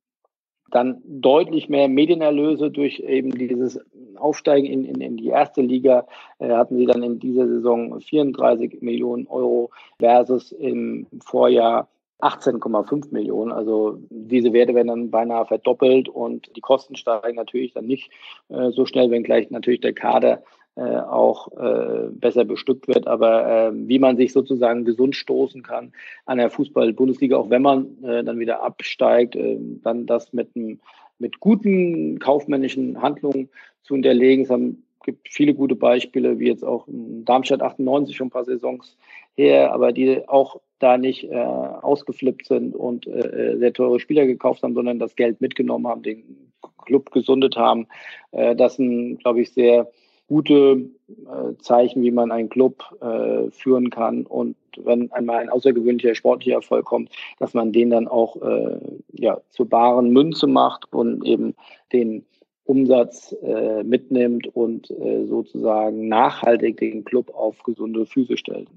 dann 0.70 1.00
deutlich 1.04 1.68
mehr 1.68 1.88
Medienerlöse 1.88 2.70
durch 2.70 3.00
eben 3.00 3.30
dieses 3.30 3.80
Aufsteigen 4.16 4.66
in, 4.66 4.84
in, 4.84 5.00
in 5.00 5.16
die 5.16 5.28
erste 5.28 5.62
Liga 5.62 6.06
äh, 6.38 6.50
hatten 6.50 6.76
sie 6.76 6.86
dann 6.86 7.02
in 7.02 7.18
dieser 7.18 7.46
Saison 7.48 8.00
34 8.00 8.82
Millionen 8.82 9.26
Euro 9.28 9.70
versus 9.98 10.52
im 10.52 11.06
Vorjahr 11.24 11.88
18,5 12.20 13.12
Millionen. 13.12 13.52
Also 13.52 13.98
diese 14.10 14.52
Werte 14.52 14.74
werden 14.74 14.88
dann 14.88 15.10
beinahe 15.10 15.46
verdoppelt 15.46 16.08
und 16.08 16.54
die 16.56 16.60
Kosten 16.60 16.96
steigen 16.96 17.36
natürlich 17.36 17.74
dann 17.74 17.86
nicht 17.86 18.10
äh, 18.48 18.70
so 18.70 18.86
schnell, 18.86 19.10
wenngleich 19.10 19.50
natürlich 19.50 19.80
der 19.80 19.94
Kader 19.94 20.42
äh, 20.78 21.00
auch 21.00 21.48
äh, 21.56 22.08
besser 22.10 22.44
bestückt 22.44 22.88
wird. 22.88 23.06
Aber 23.06 23.68
äh, 23.68 23.72
wie 23.74 23.98
man 23.98 24.16
sich 24.16 24.32
sozusagen 24.32 24.84
gesund 24.84 25.14
stoßen 25.16 25.62
kann 25.62 25.92
an 26.26 26.38
der 26.38 26.50
Fußball-Bundesliga, 26.50 27.36
auch 27.36 27.50
wenn 27.50 27.62
man 27.62 28.02
äh, 28.02 28.24
dann 28.24 28.38
wieder 28.38 28.62
absteigt, 28.62 29.36
äh, 29.36 29.58
dann 29.82 30.06
das 30.06 30.32
mit, 30.32 30.50
einem, 30.56 30.80
mit 31.18 31.40
guten 31.40 32.18
kaufmännischen 32.18 33.00
Handlungen 33.00 33.48
zu 33.82 33.94
hinterlegen. 33.94 34.44
Es 34.44 34.50
haben, 34.50 34.84
gibt 35.04 35.28
viele 35.28 35.54
gute 35.54 35.76
Beispiele, 35.76 36.38
wie 36.38 36.48
jetzt 36.48 36.64
auch 36.64 36.84
Darmstadt 36.88 37.62
98 37.62 38.16
schon 38.16 38.28
ein 38.28 38.30
paar 38.30 38.44
Saisons 38.44 38.96
her, 39.36 39.72
aber 39.72 39.92
die 39.92 40.28
auch 40.28 40.60
da 40.78 40.98
nicht 40.98 41.24
äh, 41.24 41.36
ausgeflippt 41.36 42.46
sind 42.46 42.74
und 42.74 43.06
äh, 43.06 43.56
sehr 43.58 43.72
teure 43.72 44.00
Spieler 44.00 44.26
gekauft 44.26 44.62
haben, 44.62 44.74
sondern 44.74 44.98
das 44.98 45.16
Geld 45.16 45.40
mitgenommen 45.40 45.86
haben, 45.86 46.02
den 46.02 46.52
Club 46.84 47.10
gesundet 47.10 47.56
haben. 47.56 47.86
Äh, 48.32 48.54
das 48.56 48.76
sind, 48.76 49.18
glaube 49.18 49.40
ich, 49.40 49.52
sehr 49.52 49.90
gute 50.28 50.90
äh, 51.08 51.56
Zeichen, 51.60 52.02
wie 52.02 52.10
man 52.10 52.30
einen 52.30 52.50
Club 52.50 52.84
äh, 53.00 53.50
führen 53.50 53.90
kann 53.90 54.26
und 54.26 54.56
wenn 54.76 55.10
einmal 55.12 55.38
ein 55.38 55.48
außergewöhnlicher 55.48 56.14
sportlicher 56.14 56.56
Erfolg 56.56 56.84
kommt, 56.84 57.10
dass 57.38 57.54
man 57.54 57.72
den 57.72 57.90
dann 57.90 58.06
auch 58.06 58.40
äh, 58.42 58.78
ja, 59.12 59.40
zur 59.50 59.68
baren 59.68 60.10
Münze 60.10 60.46
macht 60.46 60.92
und 60.92 61.24
eben 61.24 61.54
den 61.92 62.24
Umsatz 62.64 63.34
äh, 63.42 63.82
mitnimmt 63.82 64.46
und 64.54 64.90
äh, 64.90 65.24
sozusagen 65.26 66.06
nachhaltig 66.08 66.76
den 66.76 67.04
Club 67.04 67.34
auf 67.34 67.62
gesunde 67.62 68.04
Füße 68.04 68.36
stellt. 68.36 68.68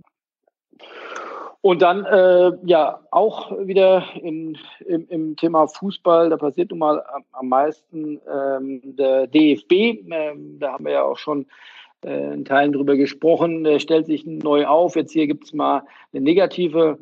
Und 1.62 1.84
dann 1.84 2.06
äh, 2.06 2.54
ja 2.66 3.02
auch 3.12 3.52
wieder 3.60 4.04
in, 4.20 4.58
im, 4.86 5.08
im 5.10 5.36
Thema 5.36 5.68
Fußball, 5.68 6.32
da 6.32 6.38
passiert 6.38 6.72
nun 6.72 6.80
mal 6.80 7.04
am, 7.34 7.50
meisten 7.50 8.20
ähm, 8.28 8.82
der 8.84 9.28
DFB. 9.28 9.72
Ähm, 10.12 10.58
da 10.60 10.74
haben 10.74 10.86
wir 10.86 10.94
ja 10.94 11.04
auch 11.04 11.20
schon 11.20 11.46
äh, 12.04 12.34
in 12.34 12.46
Teilen 12.46 12.74
drüber 12.74 12.96
gesprochen. 12.96 13.64
Der 13.64 13.78
stellt 13.78 14.08
sich 14.08 14.26
neu 14.26 14.66
auf. 14.66 14.96
Jetzt 14.96 15.12
hier 15.12 15.28
gibt's 15.28 15.54
mal 15.54 15.84
eine 16.12 16.24
negative 16.24 16.98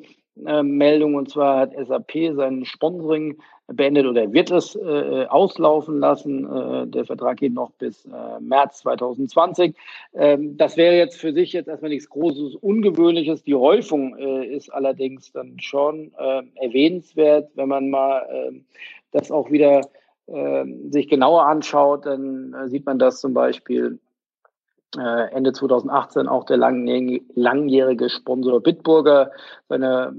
äh, 0.46 0.62
Meldung 0.62 1.16
und 1.16 1.30
zwar 1.30 1.60
hat 1.60 1.74
SAP 1.74 2.36
sein 2.36 2.66
Sponsoring 2.66 3.38
beendet 3.74 4.06
oder 4.06 4.32
wird 4.34 4.52
es 4.52 4.76
äh, 4.76 5.26
auslaufen 5.28 6.00
lassen. 6.00 6.46
Äh, 6.46 6.88
der 6.88 7.06
Vertrag 7.06 7.38
geht 7.38 7.54
noch 7.54 7.72
bis 7.72 8.06
äh, 8.06 8.40
März 8.40 8.80
2020. 8.80 9.76
Ähm, 10.14 10.58
das 10.58 10.78
wäre 10.78 10.96
jetzt 10.96 11.20
für 11.20 11.34
sich 11.34 11.54
jetzt 11.54 11.68
erstmal 11.68 11.90
nichts 11.90 12.10
Großes, 12.10 12.56
Ungewöhnliches. 12.56 13.44
Die 13.44 13.56
Häufung 13.56 14.18
äh, 14.18 14.46
ist 14.46 14.70
allerdings 14.74 15.32
dann 15.32 15.60
schon 15.60 16.12
äh, 16.18 16.44
erwähnenswert, 16.56 17.52
wenn 17.56 17.70
man 17.70 17.90
mal 17.90 18.22
äh, 18.32 18.60
das 19.12 19.32
auch 19.32 19.52
wieder 19.52 19.82
äh, 20.28 20.66
sich 20.90 21.08
genauer 21.08 21.46
anschaut, 21.46 22.06
dann 22.06 22.54
äh, 22.54 22.70
sieht 22.70 22.86
man 22.86 23.00
das 23.00 23.20
zum 23.20 23.34
Beispiel 23.34 24.00
äh, 24.98 25.32
Ende 25.32 25.54
2018 25.54 26.28
auch 26.28 26.46
der 26.46 26.58
langjährige 26.58 28.10
Sponsor 28.10 28.62
Bitburger 28.62 29.32
seine 29.68 30.14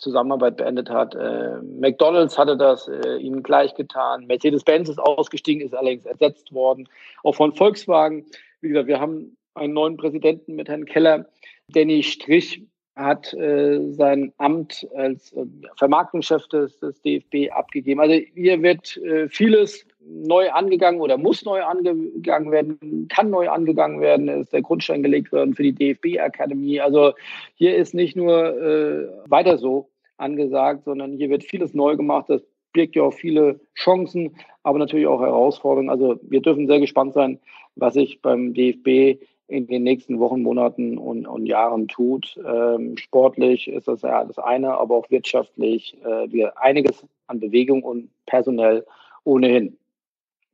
Zusammenarbeit 0.00 0.56
beendet 0.56 0.90
hat. 0.90 1.14
Äh, 1.14 1.60
McDonald's 1.62 2.36
hatte 2.36 2.56
das 2.56 2.88
äh, 2.88 3.16
ihnen 3.18 3.42
gleich 3.42 3.74
getan. 3.74 4.26
Mercedes-Benz 4.26 4.88
ist 4.88 4.98
ausgestiegen, 4.98 5.62
ist 5.62 5.74
allerdings 5.74 6.06
ersetzt 6.06 6.52
worden. 6.52 6.88
Auch 7.22 7.34
von 7.34 7.54
Volkswagen. 7.54 8.26
Wie 8.60 8.68
gesagt, 8.68 8.88
wir 8.88 9.00
haben 9.00 9.36
einen 9.54 9.74
neuen 9.74 9.96
Präsidenten 9.96 10.56
mit 10.56 10.68
Herrn 10.68 10.86
Keller. 10.86 11.26
Danny 11.68 12.02
Strich 12.02 12.66
hat 12.96 13.32
äh, 13.34 13.92
sein 13.92 14.32
Amt 14.38 14.86
als 14.94 15.32
äh, 15.32 15.46
Vermarktungschef 15.76 16.46
des, 16.48 16.78
des 16.80 17.00
DFB 17.02 17.50
abgegeben. 17.52 18.00
Also 18.00 18.14
hier 18.34 18.62
wird 18.62 18.96
äh, 18.98 19.28
vieles 19.28 19.86
neu 20.00 20.50
angegangen 20.50 21.00
oder 21.00 21.16
muss 21.18 21.44
neu 21.44 21.62
angegangen 21.62 22.50
werden, 22.50 23.08
kann 23.08 23.30
neu 23.30 23.48
angegangen 23.48 24.00
werden, 24.00 24.28
ist 24.28 24.52
der 24.52 24.62
Grundstein 24.62 25.02
gelegt 25.02 25.30
worden 25.32 25.54
für 25.54 25.62
die 25.62 25.74
DFB-Akademie. 25.74 26.80
Also 26.80 27.12
hier 27.54 27.76
ist 27.76 27.94
nicht 27.94 28.16
nur 28.16 28.56
äh, 28.60 29.08
weiter 29.26 29.58
so 29.58 29.89
angesagt, 30.20 30.84
sondern 30.84 31.16
hier 31.16 31.30
wird 31.30 31.44
vieles 31.44 31.74
neu 31.74 31.96
gemacht. 31.96 32.26
Das 32.28 32.42
birgt 32.72 32.96
ja 32.96 33.02
auch 33.02 33.14
viele 33.14 33.60
Chancen, 33.74 34.36
aber 34.62 34.78
natürlich 34.78 35.06
auch 35.06 35.20
Herausforderungen. 35.20 35.90
Also 35.90 36.18
wir 36.22 36.40
dürfen 36.40 36.66
sehr 36.66 36.80
gespannt 36.80 37.14
sein, 37.14 37.40
was 37.76 37.94
sich 37.94 38.20
beim 38.22 38.54
DFB 38.54 39.20
in 39.48 39.66
den 39.66 39.82
nächsten 39.82 40.20
Wochen, 40.20 40.42
Monaten 40.42 40.96
und, 40.96 41.26
und 41.26 41.46
Jahren 41.46 41.88
tut. 41.88 42.38
Ähm, 42.46 42.96
sportlich 42.96 43.66
ist 43.68 43.88
das 43.88 44.02
ja 44.02 44.24
das 44.24 44.38
eine, 44.38 44.78
aber 44.78 44.94
auch 44.94 45.10
wirtschaftlich 45.10 45.96
äh, 46.04 46.30
wir 46.30 46.60
einiges 46.60 47.04
an 47.26 47.40
Bewegung 47.40 47.82
und 47.82 48.10
personell 48.26 48.86
ohnehin. 49.24 49.76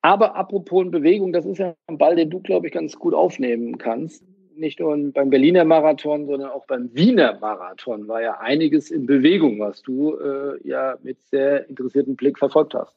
Aber 0.01 0.35
apropos 0.35 0.91
Bewegung, 0.91 1.33
das 1.33 1.45
ist 1.45 1.59
ja 1.59 1.75
ein 1.89 1.99
Ball, 1.99 2.17
den 2.17 2.31
du, 2.31 2.41
glaube 2.41 2.69
ich, 2.69 2.73
ganz 2.73 2.97
gut 2.97 3.13
aufnehmen 3.13 3.77
kannst. 3.77 4.25
Nicht 4.57 4.81
nur 4.81 4.97
beim 5.13 5.31
Berliner 5.31 5.65
Marathon, 5.65 6.27
sondern 6.27 6.51
auch 6.51 6.67
beim 6.67 6.91
Wiener 6.95 7.39
Marathon 7.39 8.09
war 8.09 8.23
ja 8.23 8.39
einiges 8.41 8.91
in 8.91 9.07
Bewegung, 9.07 9.61
was 9.61 9.83
du 9.83 10.17
äh, 10.17 10.67
ja 10.67 10.97
mit 11.03 11.19
sehr 11.31 11.69
interessiertem 11.69 12.17
Blick 12.17 12.39
verfolgt 12.39 12.75
hast. 12.75 12.93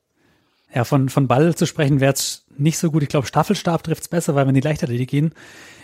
Ja, 0.73 0.83
von, 0.83 1.09
von 1.09 1.27
Ball 1.27 1.55
zu 1.55 1.65
sprechen 1.65 1.99
wäre 1.99 2.13
es 2.13 2.45
nicht 2.57 2.77
so 2.77 2.91
gut. 2.91 3.03
Ich 3.03 3.09
glaube, 3.09 3.27
Staffelstab 3.27 3.83
trifft 3.83 4.03
es 4.03 4.07
besser, 4.07 4.35
weil 4.35 4.47
wenn 4.47 4.53
die 4.53 4.61
Leichtathletik 4.61 5.09
gehen. 5.09 5.33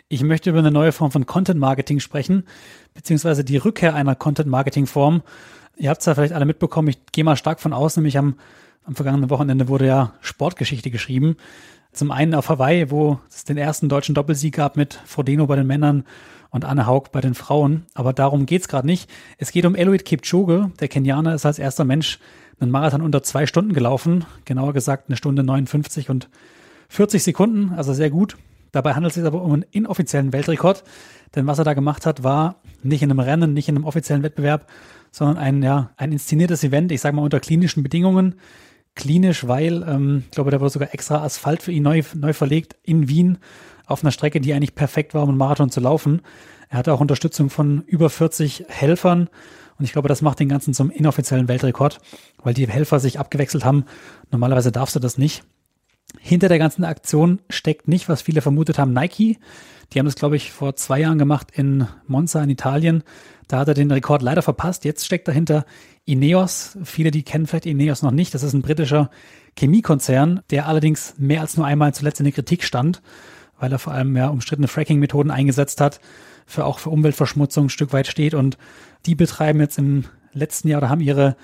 Ich 0.08 0.22
möchte 0.24 0.51
über 0.51 0.60
eine 0.60 0.72
neue 0.72 0.91
Form 0.91 1.12
von 1.12 1.25
Content 1.25 1.60
Marketing 1.60 2.00
sprechen, 2.00 2.46
beziehungsweise 2.94 3.44
die 3.44 3.58
Rückkehr 3.58 3.96
einer 3.96 4.15
Content 4.15 4.48
Marketing 4.48 4.86
Form. 4.86 5.24
Ihr 5.77 5.89
habt 5.89 6.01
es 6.01 6.05
ja 6.05 6.13
vielleicht 6.13 6.34
alle 6.34 6.46
mitbekommen. 6.46 6.89
Ich 6.89 7.00
gehe 7.12 7.24
mal 7.24 7.36
stark 7.36 7.60
von 7.60 7.74
aus, 7.74 7.98
nämlich 7.98 8.17
am 8.17 8.36
am 8.86 8.96
vergangenen 8.96 9.29
Wochenende 9.32 9.67
wurde 9.67 9.88
ja 9.88 10.13
Sportgeschichte 10.22 10.91
geschrieben. 10.91 11.38
Zum 11.96 12.12
einen 12.12 12.36
auf 12.36 12.50
Hawaii, 12.50 12.92
wo 12.92 13.20
es 13.30 13.46
den 13.46 13.56
ersten 13.56 13.88
deutschen 13.88 14.16
Doppelsieg 14.16 14.54
gab 14.54 14.75
mit 14.75 15.00
Frodeno 15.06 15.48
bei 15.48 15.56
den 15.56 15.66
Männern 15.66 16.04
und 16.50 16.66
Anne 16.66 16.88
Haug 16.88 17.06
bei 17.14 17.22
den 17.22 17.36
Frauen. 17.36 17.86
Aber 17.94 18.12
darum 18.12 18.46
geht's 18.46 18.68
gerade 18.68 18.86
nicht. 18.86 19.10
Es 19.38 19.54
geht 19.54 19.66
um 19.66 19.75
Eloid 19.75 20.04
Kipchoge. 20.04 20.72
Der 20.82 20.90
Kenianer 20.90 21.34
ist 21.34 21.46
als 21.46 21.58
erster 21.58 21.86
Mensch 21.86 22.20
einen 22.60 22.70
Marathon 22.70 23.02
unter 23.02 23.24
zwei 23.24 23.46
Stunden 23.46 23.72
gelaufen. 23.72 24.25
Genauer 24.44 24.74
gesagt 24.74 25.06
eine 25.08 25.16
Stunde 25.16 25.44
59 25.44 26.10
und 26.10 26.28
40 26.90 27.24
Sekunden. 27.24 27.72
Also 27.78 27.94
sehr 27.94 28.10
gut. 28.10 28.36
Dabei 28.74 28.94
handelt 28.94 29.12
es 29.12 29.16
sich 29.16 29.24
aber 29.24 29.42
um 29.42 29.54
einen 29.54 29.66
inoffiziellen 29.72 30.34
Weltrekord. 30.34 30.84
Denn 31.34 31.48
was 31.48 31.60
er 31.60 31.64
da 31.64 31.75
gemacht 31.75 32.06
hat, 32.06 32.24
war 32.24 32.58
nicht 32.84 33.04
in 33.04 33.10
einem 33.10 33.22
Rennen, 33.22 33.54
nicht 33.54 33.70
in 33.70 33.78
einem 33.78 33.86
offiziellen 33.86 34.22
Wettbewerb, 34.22 34.70
sondern 35.12 35.38
ein, 35.38 35.64
ja, 35.64 35.92
ein 35.96 36.12
inszeniertes 36.12 36.62
Event, 36.66 36.92
ich 36.92 37.00
sage 37.00 37.16
mal 37.16 37.22
unter 37.22 37.40
klinischen 37.40 37.84
Bedingungen 37.84 38.36
klinisch, 38.96 39.48
weil 39.48 39.84
ähm, 39.84 40.24
ich 40.25 40.32
glaube, 40.32 40.52
da 40.52 40.60
wurde 40.60 40.72
sogar 40.72 40.94
extra 40.94 41.24
Asphalt 41.24 41.62
für 41.62 41.72
ihn 41.72 41.84
neu, 41.84 42.02
neu 42.16 42.34
verlegt 42.34 42.75
in 42.84 43.08
Wien 43.08 43.38
auf 43.86 44.04
einer 44.04 44.12
Strecke, 44.12 44.42
die 44.42 44.54
eigentlich 44.54 44.75
perfekt 44.75 45.14
war, 45.14 45.24
um 45.24 45.30
einen 45.30 45.38
Marathon 45.38 45.70
zu 45.70 45.80
laufen. 45.80 46.22
Er 46.70 46.80
hatte 46.80 46.94
auch 46.94 47.02
Unterstützung 47.02 47.50
von 47.50 47.84
über 47.86 48.10
40 48.10 48.66
Helfern 48.68 49.30
und 49.78 49.86
ich 49.86 49.92
glaube, 49.92 50.08
das 50.08 50.22
macht 50.22 50.40
den 50.40 50.50
Ganzen 50.50 50.74
zum 50.74 50.90
inoffiziellen 50.90 51.48
Weltrekord, 51.48 52.00
weil 52.42 52.54
die 52.54 52.68
Helfer 52.68 53.00
sich 53.00 53.20
abgewechselt 53.20 53.66
haben. 53.66 53.86
Normalerweise 54.32 54.72
darfst 54.72 54.96
du 54.96 55.00
das 55.00 55.18
nicht. 55.18 55.44
Hinter 56.20 56.48
der 56.48 56.60
ganzen 56.60 56.86
Aktion 56.86 57.42
steckt 57.50 57.88
nicht, 57.88 58.08
was 58.08 58.22
viele 58.22 58.42
vermutet 58.42 58.80
haben, 58.80 58.94
Nike. 58.94 59.38
Die 59.94 60.00
haben 60.00 60.06
das, 60.06 60.15
glaube 60.15 60.36
ich, 60.36 60.51
vor 60.51 60.75
zwei 60.75 61.00
Jahren 61.00 61.18
gemacht 61.18 61.48
in 61.54 61.88
Monza 62.08 62.44
in 62.44 62.50
Italien. 62.50 63.04
Da 63.48 63.60
hat 63.60 63.68
er 63.68 63.74
den 63.74 63.92
Rekord 63.92 64.22
leider 64.22 64.42
verpasst. 64.42 64.86
Jetzt 64.86 65.06
steckt 65.06 65.27
dahinter 65.27 65.65
Ineos. 66.06 66.77
Viele, 66.84 67.12
die 67.12 67.24
kennen 67.24 67.48
vielleicht 67.48 67.65
Ineos 67.65 68.01
noch 68.01 68.12
nicht. 68.12 68.34
Das 68.34 68.44
ist 68.44 68.54
ein 68.54 68.62
britischer 68.62 69.10
Chemiekonzern, 69.58 70.42
der 70.50 70.68
allerdings 70.68 71.15
mehr 71.18 71.42
als 71.42 71.56
nur 71.58 71.65
einmal 71.65 71.94
zuletzt 71.94 72.20
in 72.20 72.25
der 72.25 72.34
Kritik 72.34 72.63
stand, 72.63 73.01
weil 73.60 73.72
er 73.72 73.80
vor 73.80 73.94
allem 73.94 74.15
ja 74.18 74.27
umstrittene 74.27 74.68
Fracking-Methoden 74.68 75.32
eingesetzt 75.32 75.80
hat, 75.80 76.01
für 76.46 76.65
auch 76.65 76.80
für 76.80 76.89
Umweltverschmutzung 76.89 77.68
ein 77.68 77.70
Stück 77.70 77.94
weit 77.94 78.08
steht. 78.08 78.34
Und 78.34 78.58
die 79.06 79.15
betreiben 79.15 79.60
jetzt 79.60 79.77
im 79.77 80.06
letzten 80.34 80.68
Jahr 80.68 80.80
oder 80.80 80.89
haben 80.89 81.01
ihre 81.01 81.38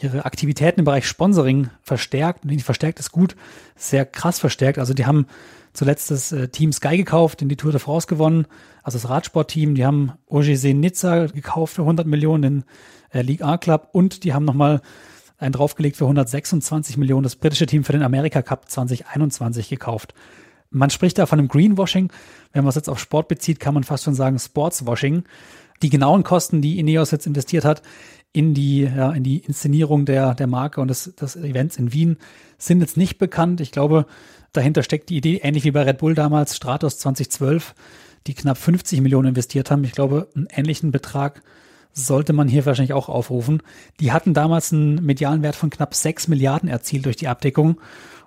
ihre 0.00 0.24
Aktivitäten 0.24 0.80
im 0.80 0.84
Bereich 0.84 1.06
Sponsoring 1.06 1.70
verstärkt. 1.82 2.44
Und 2.44 2.62
verstärkt 2.62 3.00
ist 3.00 3.12
gut, 3.12 3.36
sehr 3.76 4.06
krass 4.06 4.38
verstärkt. 4.38 4.78
Also 4.78 4.94
die 4.94 5.06
haben 5.06 5.26
zuletzt 5.72 6.10
das 6.10 6.32
äh, 6.32 6.48
Team 6.48 6.72
Sky 6.72 6.96
gekauft, 6.96 7.42
in 7.42 7.48
die 7.48 7.56
Tour 7.56 7.72
de 7.72 7.80
France 7.80 8.06
gewonnen, 8.06 8.46
also 8.82 8.98
das 8.98 9.08
Radsportteam. 9.08 9.74
Die 9.74 9.84
haben 9.84 10.12
OGC 10.26 10.74
Nizza 10.74 11.26
gekauft 11.26 11.74
für 11.74 11.82
100 11.82 12.06
Millionen, 12.06 12.42
den 12.42 12.64
äh, 13.10 13.22
League 13.22 13.42
A 13.42 13.58
Club 13.58 13.88
und 13.92 14.24
die 14.24 14.34
haben 14.34 14.44
nochmal 14.44 14.80
einen 15.38 15.52
draufgelegt 15.52 15.96
für 15.96 16.04
126 16.04 16.96
Millionen, 16.96 17.22
das 17.22 17.36
britische 17.36 17.66
Team 17.66 17.84
für 17.84 17.92
den 17.92 18.02
Amerika 18.02 18.42
Cup 18.42 18.68
2021 18.68 19.68
gekauft. 19.68 20.14
Man 20.70 20.90
spricht 20.90 21.18
da 21.18 21.26
von 21.26 21.38
einem 21.38 21.48
Greenwashing. 21.48 22.12
Wenn 22.52 22.64
man 22.64 22.70
es 22.70 22.74
jetzt 22.74 22.88
auf 22.88 22.98
Sport 22.98 23.28
bezieht, 23.28 23.60
kann 23.60 23.74
man 23.74 23.84
fast 23.84 24.04
schon 24.04 24.14
sagen 24.14 24.38
Sportswashing. 24.38 25.24
Die 25.82 25.90
genauen 25.90 26.24
Kosten, 26.24 26.60
die 26.60 26.78
Ineos 26.78 27.10
jetzt 27.10 27.26
investiert 27.26 27.64
hat, 27.64 27.82
in 28.32 28.52
die, 28.52 28.82
ja, 28.82 29.12
in 29.12 29.22
die 29.22 29.38
Inszenierung 29.38 30.04
der, 30.04 30.34
der 30.34 30.46
Marke 30.46 30.80
und 30.80 30.88
des, 30.88 31.14
des 31.14 31.36
Events 31.36 31.78
in 31.78 31.92
Wien 31.92 32.18
sind 32.58 32.80
jetzt 32.80 32.96
nicht 32.96 33.18
bekannt. 33.18 33.60
Ich 33.60 33.72
glaube, 33.72 34.06
dahinter 34.52 34.82
steckt 34.82 35.10
die 35.10 35.16
Idee, 35.16 35.40
ähnlich 35.42 35.64
wie 35.64 35.70
bei 35.70 35.82
Red 35.82 35.98
Bull 35.98 36.14
damals, 36.14 36.56
Stratos 36.56 36.98
2012, 36.98 37.74
die 38.26 38.34
knapp 38.34 38.58
50 38.58 39.00
Millionen 39.00 39.28
investiert 39.28 39.70
haben. 39.70 39.84
Ich 39.84 39.92
glaube, 39.92 40.28
einen 40.34 40.48
ähnlichen 40.50 40.90
Betrag 40.90 41.42
sollte 41.92 42.32
man 42.32 42.48
hier 42.48 42.64
wahrscheinlich 42.66 42.92
auch 42.92 43.08
aufrufen. 43.08 43.62
Die 44.00 44.12
hatten 44.12 44.34
damals 44.34 44.72
einen 44.72 45.04
medialen 45.04 45.42
Wert 45.42 45.56
von 45.56 45.70
knapp 45.70 45.94
6 45.94 46.28
Milliarden 46.28 46.68
erzielt 46.68 47.06
durch 47.06 47.16
die 47.16 47.28
Abdeckung. 47.28 47.80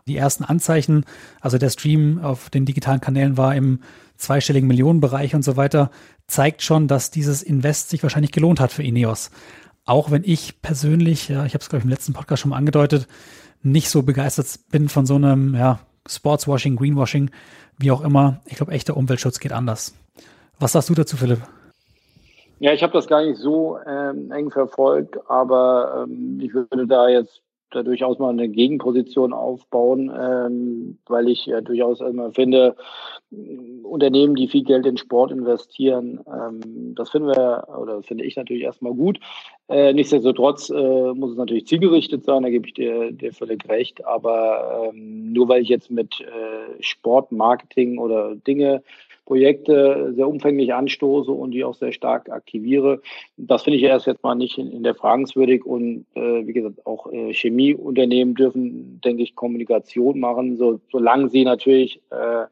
Die 0.07 0.17
ersten 0.17 0.43
Anzeichen, 0.43 1.05
also 1.39 1.57
der 1.57 1.69
Stream 1.69 2.19
auf 2.19 2.49
den 2.49 2.65
digitalen 2.65 3.01
Kanälen 3.01 3.37
war 3.37 3.55
im 3.55 3.81
zweistelligen 4.17 4.67
Millionenbereich 4.67 5.35
und 5.35 5.43
so 5.43 5.57
weiter, 5.57 5.91
zeigt 6.27 6.63
schon, 6.63 6.87
dass 6.87 7.11
dieses 7.11 7.43
Invest 7.43 7.89
sich 7.89 8.03
wahrscheinlich 8.03 8.31
gelohnt 8.31 8.59
hat 8.59 8.71
für 8.71 8.83
Ineos. 8.83 9.31
Auch 9.85 10.11
wenn 10.11 10.23
ich 10.23 10.61
persönlich, 10.61 11.29
ja, 11.29 11.45
ich 11.45 11.53
habe 11.53 11.61
es 11.61 11.69
glaube 11.69 11.79
ich 11.79 11.85
im 11.85 11.89
letzten 11.89 12.13
Podcast 12.13 12.41
schon 12.41 12.49
mal 12.49 12.57
angedeutet, 12.57 13.07
nicht 13.63 13.89
so 13.89 14.01
begeistert 14.01 14.47
bin 14.71 14.89
von 14.89 15.05
so 15.05 15.15
einem 15.15 15.55
ja, 15.55 15.79
Sportswashing, 16.07 16.75
Greenwashing, 16.75 17.31
wie 17.77 17.91
auch 17.91 18.01
immer. 18.01 18.41
Ich 18.45 18.55
glaube, 18.55 18.71
echter 18.71 18.97
Umweltschutz 18.97 19.39
geht 19.39 19.51
anders. 19.51 19.93
Was 20.59 20.73
sagst 20.73 20.89
du 20.89 20.93
dazu, 20.93 21.17
Philipp? 21.17 21.41
Ja, 22.59 22.73
ich 22.73 22.83
habe 22.83 22.93
das 22.93 23.07
gar 23.07 23.23
nicht 23.23 23.39
so 23.39 23.79
ähm, 23.87 24.31
eng 24.31 24.51
verfolgt, 24.51 25.17
aber 25.27 26.05
ähm, 26.07 26.39
ich 26.39 26.53
würde 26.53 26.85
da 26.85 27.09
jetzt 27.09 27.41
da 27.71 27.83
durchaus 27.83 28.19
mal 28.19 28.29
eine 28.29 28.49
Gegenposition 28.49 29.33
aufbauen, 29.33 30.11
ähm, 30.17 30.97
weil 31.07 31.29
ich 31.29 31.45
ja 31.45 31.61
durchaus 31.61 32.01
immer 32.01 32.31
finde, 32.31 32.75
Unternehmen, 33.83 34.35
die 34.35 34.47
viel 34.47 34.63
Geld 34.63 34.85
in 34.85 34.97
Sport 34.97 35.31
investieren, 35.31 36.19
ähm, 36.27 36.95
das 36.95 37.09
finden 37.09 37.29
wir 37.29 37.67
oder 37.77 38.03
finde 38.03 38.25
ich 38.25 38.35
natürlich 38.35 38.63
erstmal 38.63 38.93
gut. 38.93 39.19
Äh, 39.69 39.93
nichtsdestotrotz 39.93 40.69
äh, 40.69 41.13
muss 41.13 41.31
es 41.31 41.37
natürlich 41.37 41.65
zielgerichtet 41.65 42.25
sein, 42.25 42.43
da 42.43 42.49
gebe 42.49 42.67
ich 42.67 42.73
dir, 42.73 43.11
dir 43.11 43.33
völlig 43.33 43.67
recht. 43.69 44.05
Aber 44.05 44.91
ähm, 44.93 45.31
nur 45.31 45.47
weil 45.47 45.61
ich 45.61 45.69
jetzt 45.69 45.89
mit 45.89 46.19
äh, 46.21 46.81
Sportmarketing 46.81 47.97
oder 47.97 48.35
Dinge 48.35 48.83
Projekte 49.25 50.13
sehr 50.15 50.27
umfänglich 50.27 50.73
anstoße 50.73 51.31
und 51.31 51.51
die 51.51 51.63
auch 51.63 51.75
sehr 51.75 51.91
stark 51.91 52.29
aktiviere. 52.29 53.01
Das 53.37 53.63
finde 53.63 53.77
ich 53.77 53.83
erst 53.83 54.07
jetzt 54.07 54.23
mal 54.23 54.35
nicht 54.35 54.57
in, 54.57 54.71
in 54.71 54.83
der 54.83 54.95
fragenswürdig 54.95 55.65
und 55.65 56.05
äh, 56.15 56.45
wie 56.45 56.53
gesagt, 56.53 56.85
auch 56.85 57.11
äh, 57.11 57.33
Chemieunternehmen 57.33 58.35
dürfen, 58.35 58.99
denke 59.03 59.23
ich, 59.23 59.35
Kommunikation 59.35 60.19
machen, 60.19 60.57
so, 60.57 60.79
solange 60.91 61.29
sie 61.29 61.43
natürlich 61.43 62.01
äh, 62.09 62.45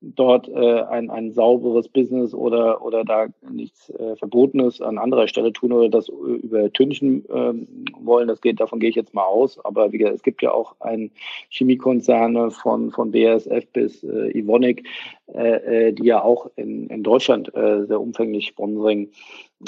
dort 0.00 0.48
äh, 0.48 0.82
ein, 0.82 1.10
ein 1.10 1.32
sauberes 1.32 1.88
Business 1.88 2.34
oder, 2.34 2.84
oder 2.84 3.04
da 3.04 3.26
nichts 3.50 3.90
äh, 3.90 4.16
Verbotenes 4.16 4.80
an 4.80 4.98
anderer 4.98 5.26
Stelle 5.26 5.52
tun 5.52 5.72
oder 5.72 5.88
das 5.88 6.08
übertünchen 6.08 7.24
ähm, 7.32 7.86
wollen. 7.98 8.28
Das 8.28 8.40
geht, 8.40 8.60
davon 8.60 8.78
gehe 8.78 8.90
ich 8.90 8.96
jetzt 8.96 9.14
mal 9.14 9.24
aus. 9.24 9.58
Aber 9.64 9.92
wie 9.92 9.98
gesagt, 9.98 10.16
es 10.16 10.22
gibt 10.22 10.42
ja 10.42 10.52
auch 10.52 10.76
ein 10.80 11.10
Chemiekonzerne 11.50 12.50
von, 12.50 12.90
von 12.90 13.10
BASF 13.10 13.66
bis 13.72 14.04
äh, 14.04 14.38
Ivonic, 14.38 14.86
äh, 15.32 15.88
äh, 15.88 15.92
die 15.92 16.04
ja 16.04 16.22
auch 16.22 16.50
in, 16.56 16.88
in 16.88 17.02
Deutschland 17.02 17.54
äh, 17.54 17.86
sehr 17.86 18.00
umfänglich 18.00 18.48
Sponsoring 18.48 19.10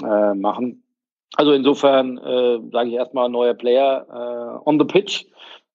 äh, 0.02 0.34
machen. 0.34 0.82
Also 1.36 1.52
insofern 1.52 2.18
äh, 2.18 2.58
sage 2.70 2.88
ich 2.88 2.94
erstmal 2.94 3.28
neuer 3.28 3.54
Player 3.54 4.06
äh, 4.64 4.68
on 4.68 4.78
the 4.78 4.84
pitch. 4.84 5.24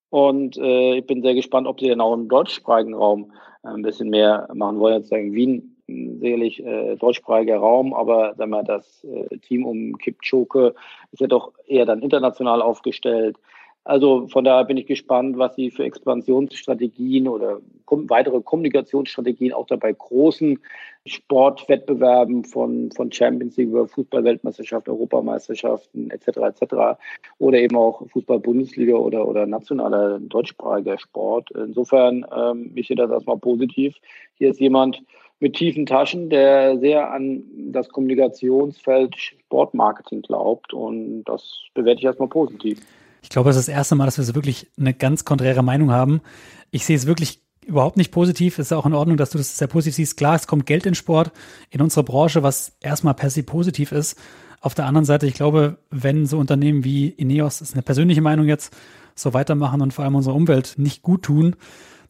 Und 0.09 0.57
äh, 0.57 0.97
ich 0.97 1.07
bin 1.07 1.23
sehr 1.23 1.33
gespannt, 1.33 1.65
ob 1.67 1.79
sie 1.79 1.89
dann 1.89 2.01
auch 2.01 2.13
im 2.13 2.29
deutschsprachigen 2.29 2.93
Raum 2.93 3.31
ein 3.63 3.81
bisschen 3.81 4.09
mehr 4.09 4.47
machen 4.53 4.79
wollen. 4.79 4.95
Jetzt 4.95 5.09
sagen 5.09 5.33
Wien 5.33 5.75
sicherlich 5.87 6.63
äh, 6.63 6.95
deutschsprachiger 6.95 7.57
Raum, 7.57 7.93
aber 7.93 8.35
sagen 8.35 8.51
wir, 8.51 8.63
das 8.63 9.03
äh, 9.03 9.37
Team 9.39 9.65
um 9.65 9.97
Kipchoke 9.97 10.75
ist 11.11 11.19
ja 11.19 11.27
doch 11.27 11.51
eher 11.67 11.85
dann 11.85 12.01
international 12.01 12.61
aufgestellt. 12.61 13.37
Also 13.85 14.27
von 14.29 14.45
daher 14.45 14.63
bin 14.63 14.77
ich 14.77 14.85
gespannt, 14.85 15.37
was 15.37 15.55
sie 15.55 15.69
für 15.69 15.83
Expansionsstrategien 15.83 17.27
oder 17.27 17.59
weitere 17.85 18.41
Kommunikationsstrategien 18.41 19.51
auch 19.51 19.67
dabei 19.67 19.91
großen 19.91 20.57
Sportwettbewerben 21.05 22.45
von, 22.45 22.91
von 22.91 23.11
Champions 23.11 23.57
League 23.57 23.67
über 23.67 23.87
Fußball-Weltmeisterschaft, 23.89 24.87
Europameisterschaften 24.87 26.11
etc. 26.11 26.27
etc. 26.27 26.75
oder 27.39 27.59
eben 27.59 27.75
auch 27.75 28.07
Fußball-Bundesliga 28.09 28.95
oder, 28.95 29.27
oder 29.27 29.45
nationaler 29.45 30.19
deutschsprachiger 30.19 30.97
Sport. 30.97 31.51
Insofern 31.51 32.25
ähm, 32.33 32.71
ich 32.75 32.87
sehe 32.87 32.95
das 32.95 33.11
erstmal 33.11 33.37
positiv. 33.37 33.95
Hier 34.35 34.51
ist 34.51 34.61
jemand 34.61 35.03
mit 35.41 35.55
tiefen 35.55 35.85
Taschen, 35.85 36.29
der 36.29 36.79
sehr 36.79 37.11
an 37.11 37.43
das 37.73 37.89
Kommunikationsfeld 37.89 39.17
Sportmarketing 39.17 40.21
glaubt 40.21 40.73
und 40.73 41.25
das 41.25 41.65
bewerte 41.73 41.99
ich 41.99 42.05
erstmal 42.05 42.29
positiv. 42.29 42.79
Ich 43.23 43.29
glaube, 43.29 43.49
es 43.49 43.55
ist 43.55 43.67
das 43.67 43.75
erste 43.75 43.95
Mal, 43.95 44.05
dass 44.05 44.17
wir 44.17 44.25
so 44.25 44.35
wirklich 44.35 44.67
eine 44.77 44.93
ganz 44.93 45.25
konträre 45.25 45.63
Meinung 45.63 45.91
haben. 45.91 46.21
Ich 46.71 46.85
sehe 46.85 46.95
es 46.95 47.07
wirklich 47.07 47.41
überhaupt 47.65 47.97
nicht 47.97 48.11
positiv. 48.11 48.59
Es 48.59 48.67
ist 48.67 48.73
auch 48.73 48.85
in 48.85 48.93
Ordnung, 48.93 49.17
dass 49.17 49.29
du 49.29 49.37
das 49.37 49.57
sehr 49.57 49.67
positiv 49.67 49.95
siehst. 49.95 50.17
Klar, 50.17 50.35
es 50.35 50.45
kommt 50.45 50.65
Geld 50.65 50.85
in 50.85 50.93
Sport, 50.93 51.31
in 51.69 51.81
unsere 51.81 52.03
Branche, 52.03 52.43
was 52.43 52.73
erstmal 52.81 53.13
per 53.13 53.29
se 53.29 53.43
positiv 53.43 53.93
ist. 53.93 54.19
Auf 54.59 54.75
der 54.75 54.85
anderen 54.85 55.05
Seite, 55.05 55.25
ich 55.25 55.33
glaube, 55.33 55.77
wenn 55.89 56.25
so 56.25 56.37
Unternehmen 56.37 56.83
wie 56.83 57.07
Ineos, 57.07 57.59
das 57.59 57.69
ist 57.69 57.75
eine 57.75 57.83
persönliche 57.83 58.21
Meinung 58.21 58.47
jetzt, 58.47 58.75
so 59.15 59.33
weitermachen 59.33 59.81
und 59.81 59.93
vor 59.93 60.03
allem 60.03 60.15
unsere 60.15 60.35
Umwelt 60.35 60.75
nicht 60.77 61.01
gut 61.01 61.23
tun, 61.23 61.55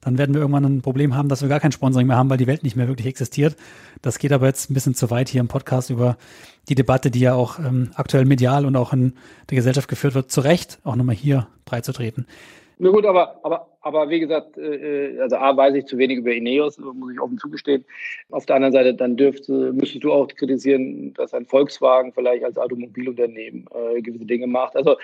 dann 0.04 0.18
werden 0.18 0.34
wir 0.34 0.42
irgendwann 0.42 0.66
ein 0.66 0.82
Problem 0.82 1.16
haben, 1.16 1.30
dass 1.30 1.42
wir 1.42 1.50
gar 1.50 1.60
kein 1.60 1.72
Sponsoring 1.72 2.08
mehr 2.08 2.18
haben, 2.18 2.30
weil 2.30 2.38
die 2.38 2.48
Welt 2.48 2.64
nicht 2.64 2.76
mehr 2.76 2.88
wirklich 2.88 3.08
existiert. 3.08 3.56
Das 4.02 4.20
geht 4.20 4.32
aber 4.32 4.48
jetzt 4.48 4.70
ein 4.70 4.74
bisschen 4.74 4.96
zu 4.96 5.10
weit 5.10 5.30
hier 5.30 5.42
im 5.42 5.48
Podcast 5.48 5.90
über 5.90 6.18
die 6.70 6.76
Debatte, 6.76 7.12
die 7.12 7.20
ja 7.20 7.34
auch 7.34 7.60
ähm, 7.60 7.92
aktuell 7.96 8.26
medial 8.26 8.66
und 8.66 8.76
auch 8.76 8.94
in 8.94 9.14
der 9.50 9.56
Gesellschaft 9.56 9.88
geführt 9.88 10.16
wird, 10.16 10.32
zu 10.32 10.42
Recht 10.42 10.80
auch 10.84 10.96
nochmal 10.96 11.16
hier 11.16 11.48
breitzutreten. 11.66 12.28
Na 12.80 12.90
gut, 12.90 13.06
aber, 13.06 13.40
aber, 13.44 13.68
aber 13.82 14.10
wie 14.10 14.20
gesagt, 14.20 14.58
äh, 14.58 15.20
also 15.22 15.36
A, 15.36 15.56
weiß 15.56 15.76
ich 15.76 15.86
zu 15.86 15.98
wenig 15.98 16.18
über 16.18 16.34
Ineos, 16.34 16.78
muss 16.80 17.14
ich 17.14 17.20
offen 17.20 17.38
zugestehen. 17.38 17.86
Auf 18.30 18.46
der 18.46 18.56
anderen 18.56 18.74
Seite, 18.74 18.94
dann 18.94 19.16
dürfte, 19.16 19.72
müsstest 19.74 20.04
du 20.04 20.12
auch 20.12 20.28
kritisieren, 20.28 21.14
dass 21.14 21.34
ein 21.34 21.46
Volkswagen 21.46 22.14
vielleicht 22.14 22.44
als 22.44 22.58
Automobilunternehmen 22.58 23.68
äh, 23.74 24.02
gewisse 24.02 24.26
Dinge 24.26 24.48
macht. 24.48 24.76
Also 24.76 24.98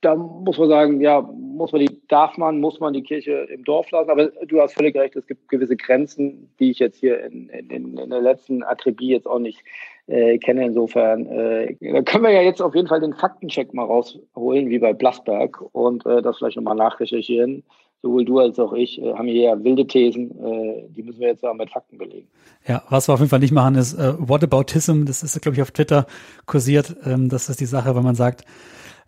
da 0.00 0.14
muss 0.14 0.58
man 0.58 0.68
sagen, 0.68 1.00
ja, 1.00 1.20
muss 1.20 1.72
man 1.72 1.82
die, 1.82 2.00
darf 2.08 2.38
man, 2.38 2.60
muss 2.60 2.80
man 2.80 2.94
die 2.94 3.02
Kirche 3.02 3.46
im 3.52 3.64
Dorf 3.64 3.90
lassen. 3.90 4.10
Aber 4.10 4.28
du 4.46 4.60
hast 4.60 4.74
völlig 4.74 4.96
recht, 4.96 5.16
es 5.16 5.26
gibt 5.26 5.48
gewisse 5.48 5.76
Grenzen, 5.76 6.50
die 6.58 6.70
ich 6.70 6.78
jetzt 6.78 6.98
hier 6.98 7.22
in, 7.24 7.48
in, 7.48 7.98
in 7.98 8.10
der 8.10 8.22
letzten 8.22 8.62
Akribie 8.62 9.10
jetzt 9.10 9.26
auch 9.26 9.38
nicht 9.38 9.62
äh, 10.06 10.38
kenne. 10.38 10.64
Insofern 10.64 11.26
äh, 11.26 11.76
da 11.80 12.02
können 12.02 12.24
wir 12.24 12.32
ja 12.32 12.42
jetzt 12.42 12.62
auf 12.62 12.74
jeden 12.74 12.88
Fall 12.88 13.00
den 13.00 13.12
Faktencheck 13.12 13.74
mal 13.74 13.84
rausholen, 13.84 14.70
wie 14.70 14.78
bei 14.78 14.92
Blasberg, 14.94 15.60
und 15.72 16.06
äh, 16.06 16.22
das 16.22 16.38
vielleicht 16.38 16.56
nochmal 16.56 16.76
nachrecherchieren. 16.76 17.62
Sowohl 18.02 18.24
du 18.24 18.38
als 18.38 18.58
auch 18.58 18.72
ich 18.72 19.00
äh, 19.02 19.12
haben 19.12 19.28
hier 19.28 19.42
ja 19.42 19.62
wilde 19.62 19.86
Thesen, 19.86 20.30
äh, 20.42 20.88
die 20.88 21.02
müssen 21.02 21.20
wir 21.20 21.28
jetzt 21.28 21.44
auch 21.44 21.52
mit 21.52 21.70
Fakten 21.70 21.98
belegen. 21.98 22.26
Ja, 22.66 22.82
was 22.88 23.08
wir 23.08 23.12
auf 23.12 23.20
jeden 23.20 23.28
Fall 23.28 23.40
nicht 23.40 23.52
machen, 23.52 23.74
ist 23.74 23.92
äh, 23.98 24.14
Whataboutism. 24.16 25.04
Das 25.04 25.22
ist, 25.22 25.38
glaube 25.42 25.56
ich, 25.56 25.62
auf 25.62 25.72
Twitter 25.72 26.06
kursiert. 26.46 26.96
Ähm, 27.04 27.28
das 27.28 27.50
ist 27.50 27.60
die 27.60 27.66
Sache, 27.66 27.94
wenn 27.94 28.02
man 28.02 28.14
sagt, 28.14 28.46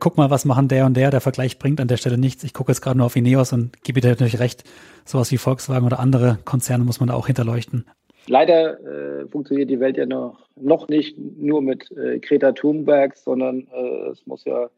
guck 0.03 0.17
mal, 0.17 0.31
was 0.31 0.45
machen 0.45 0.67
der 0.67 0.85
und 0.85 0.97
der, 0.97 1.13
der 1.13 1.21
Vergleich 1.21 1.61
bringt 1.61 1.81
an 1.81 1.87
der 1.87 1.97
Stelle 1.97 2.19
nichts. 2.19 2.43
Ich 2.43 2.53
gucke 2.53 2.73
jetzt 2.73 2.81
gerade 2.81 2.99
nur 2.99 3.07
auf 3.07 3.15
Ineos 3.15 3.53
und 3.53 3.85
gebe 3.85 4.01
dir 4.01 4.09
natürlich 4.09 4.41
recht, 4.41 4.65
sowas 5.05 5.31
wie 5.31 5.37
Volkswagen 5.37 5.87
oder 5.87 6.01
andere 6.01 6.41
Konzerne 6.45 6.83
muss 6.83 6.99
man 6.99 7.07
da 7.09 7.15
auch 7.15 7.29
hinterleuchten. 7.29 7.87
Leider 8.27 8.81
äh, 8.81 9.29
funktioniert 9.29 9.71
die 9.71 9.79
Welt 9.79 9.97
ja 9.97 10.05
noch, 10.05 10.41
noch 10.57 10.89
nicht 10.89 11.17
nur 11.17 11.63
mit 11.63 11.89
äh, 11.93 12.19
Greta 12.19 12.51
Thunberg, 12.51 13.17
sondern 13.17 13.69
äh, 13.73 14.09
es 14.11 14.27
muss 14.27 14.45
ja, 14.45 14.71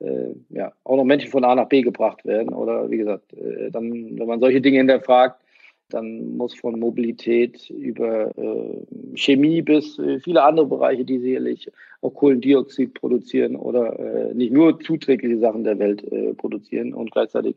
äh, 0.00 0.34
ja 0.48 0.72
auch 0.82 0.96
noch 0.96 1.04
Menschen 1.04 1.30
von 1.30 1.44
A 1.44 1.54
nach 1.54 1.68
B 1.68 1.82
gebracht 1.82 2.24
werden. 2.24 2.52
Oder 2.52 2.90
wie 2.90 2.96
gesagt, 2.96 3.34
äh, 3.34 3.70
dann, 3.70 4.18
wenn 4.18 4.26
man 4.26 4.40
solche 4.40 4.60
Dinge 4.60 4.78
hinterfragt, 4.78 5.40
dann 5.88 6.36
muss 6.36 6.54
von 6.54 6.78
Mobilität 6.78 7.70
über 7.70 8.36
äh, 8.36 8.86
Chemie 9.14 9.62
bis 9.62 9.98
äh, 9.98 10.20
viele 10.20 10.42
andere 10.42 10.66
Bereiche, 10.66 11.04
die 11.04 11.18
sicherlich 11.18 11.70
auch 12.00 12.14
Kohlendioxid 12.14 12.94
produzieren 12.94 13.56
oder 13.56 13.98
äh, 13.98 14.34
nicht 14.34 14.52
nur 14.52 14.80
zuträgliche 14.80 15.38
Sachen 15.38 15.64
der 15.64 15.78
Welt 15.78 16.02
äh, 16.10 16.34
produzieren 16.34 16.92
und 16.92 17.12
gleichzeitig 17.12 17.56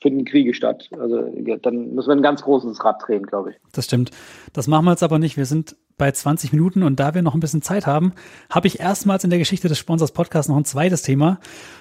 finden 0.00 0.24
Kriege 0.24 0.52
statt. 0.52 0.90
Also 0.98 1.26
ja, 1.46 1.56
dann 1.56 1.94
müssen 1.94 2.08
wir 2.08 2.16
ein 2.16 2.22
ganz 2.22 2.42
großes 2.42 2.84
Rad 2.84 3.02
drehen, 3.06 3.24
glaube 3.24 3.50
ich. 3.50 3.56
Das 3.72 3.84
stimmt. 3.86 4.10
Das 4.52 4.66
machen 4.66 4.84
wir 4.84 4.90
jetzt 4.90 5.02
aber 5.02 5.18
nicht. 5.18 5.36
Wir 5.36 5.46
sind 5.46 5.76
bei 5.96 6.10
20 6.10 6.52
Minuten 6.52 6.82
und 6.82 6.98
da 6.98 7.14
wir 7.14 7.22
noch 7.22 7.34
ein 7.34 7.40
bisschen 7.40 7.62
Zeit 7.62 7.86
haben, 7.86 8.12
habe 8.50 8.66
ich 8.66 8.80
erstmals 8.80 9.24
in 9.24 9.30
der 9.30 9.38
Geschichte 9.38 9.68
des 9.68 9.78
Sponsors 9.78 10.12
Podcasts 10.12 10.48
noch 10.48 10.56
ein 10.56 10.64
zweites 10.64 11.02
Thema. 11.02 11.38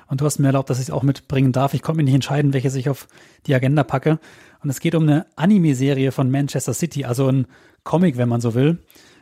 Und 0.07 0.21
du 0.21 0.25
hast 0.25 0.39
mir 0.39 0.47
erlaubt, 0.47 0.69
dass 0.69 0.79
ich 0.79 0.85
es 0.85 0.91
auch 0.91 1.03
mitbringen 1.03 1.51
darf. 1.51 1.73
Ich 1.73 1.81
konnte 1.81 1.97
mir 1.97 2.03
nicht 2.03 2.13
entscheiden, 2.13 2.53
welches 2.53 2.75
ich 2.75 2.89
auf 2.89 3.07
die 3.47 3.55
Agenda 3.55 3.83
packe. 3.83 4.19
Und 4.63 4.69
es 4.69 4.79
geht 4.79 4.95
um 4.95 5.03
eine 5.03 5.25
Anime-Serie 5.35 6.11
von 6.11 6.29
Manchester 6.29 6.73
City, 6.73 7.05
also 7.05 7.27
ein 7.27 7.47
Comic, 7.83 8.17
wenn 8.17 8.29
man 8.29 8.41
so 8.41 8.53
will. 8.53 8.79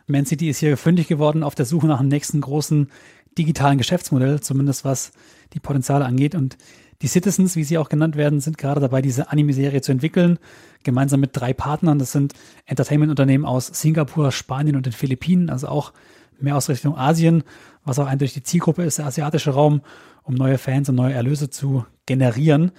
Man 0.07 0.25
City 0.25 0.49
ist 0.49 0.59
hier 0.59 0.75
fündig 0.77 1.07
geworden 1.07 1.43
auf 1.43 1.55
der 1.55 1.65
Suche 1.65 1.87
nach 1.87 1.99
dem 1.99 2.09
nächsten 2.09 2.41
großen 2.41 2.89
digitalen 3.37 3.77
Geschäftsmodell, 3.77 4.41
zumindest 4.41 4.83
was 4.83 5.13
die 5.53 5.59
Potenziale 5.59 6.05
angeht. 6.05 6.35
Und 6.35 6.57
die 7.01 7.07
Citizens, 7.07 7.55
wie 7.55 7.63
sie 7.63 7.77
auch 7.77 7.89
genannt 7.89 8.15
werden, 8.15 8.39
sind 8.39 8.57
gerade 8.57 8.79
dabei, 8.79 9.01
diese 9.01 9.31
Anime-Serie 9.31 9.81
zu 9.81 9.91
entwickeln, 9.91 10.37
gemeinsam 10.83 11.19
mit 11.19 11.31
drei 11.33 11.53
Partnern. 11.53 11.99
Das 11.99 12.11
sind 12.11 12.33
Entertainment-Unternehmen 12.65 13.45
aus 13.45 13.67
Singapur, 13.67 14.31
Spanien 14.31 14.75
und 14.75 14.85
den 14.85 14.93
Philippinen, 14.93 15.49
also 15.49 15.67
auch 15.67 15.93
mehr 16.39 16.55
aus 16.55 16.69
Richtung 16.69 16.97
Asien, 16.97 17.43
was 17.83 17.99
auch 17.99 18.07
eindeutig 18.07 18.33
die 18.33 18.43
Zielgruppe 18.43 18.83
ist, 18.83 18.99
der 18.99 19.05
asiatische 19.05 19.51
Raum, 19.51 19.81
um 20.23 20.35
neue 20.35 20.57
Fans 20.57 20.89
und 20.89 20.95
neue 20.95 21.13
Erlöse 21.13 21.49
zu 21.49 21.85
generieren. 22.05 22.71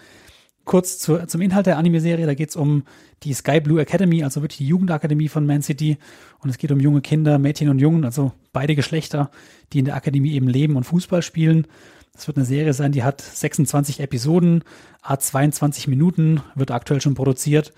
Kurz 0.65 0.99
zu, 0.99 1.27
zum 1.27 1.41
Inhalt 1.41 1.67
der 1.67 1.77
Anime-Serie, 1.77 2.27
da 2.27 2.35
geht 2.35 2.51
es 2.51 2.57
um 2.57 2.85
die 3.25 3.35
Sky 3.35 3.61
Blue 3.61 3.81
Academy, 3.81 4.23
also 4.23 4.43
wirklich 4.43 4.59
die 4.59 4.69
Jugendakademie 4.69 5.29
von 5.29 5.45
Man 5.45 5.63
City. 5.63 5.99
Und 6.39 6.51
es 6.51 6.59
geht 6.59 6.71
um 6.71 6.79
junge 6.79 7.01
Kinder, 7.01 7.39
Mädchen 7.39 7.69
und 7.69 7.81
Jungen, 7.81 8.05
also 8.05 8.33
beide 8.53 8.77
Geschlechter, 8.77 9.31
die 9.73 9.81
in 9.81 9.85
der 9.87 9.97
Akademie 9.97 10.33
eben 10.33 10.47
leben 10.47 10.77
und 10.77 10.85
Fußball 10.85 11.23
spielen. 11.23 11.67
Das 12.13 12.27
wird 12.27 12.37
eine 12.37 12.47
Serie 12.47 12.75
sein, 12.75 12.93
die 12.93 13.03
hat 13.03 13.21
26 13.21 14.01
Episoden, 14.01 14.65
hat 15.03 15.23
22 15.23 15.89
Minuten, 15.89 16.43
wird 16.55 16.71
aktuell 16.71 17.01
schon 17.01 17.15
produziert. 17.15 17.73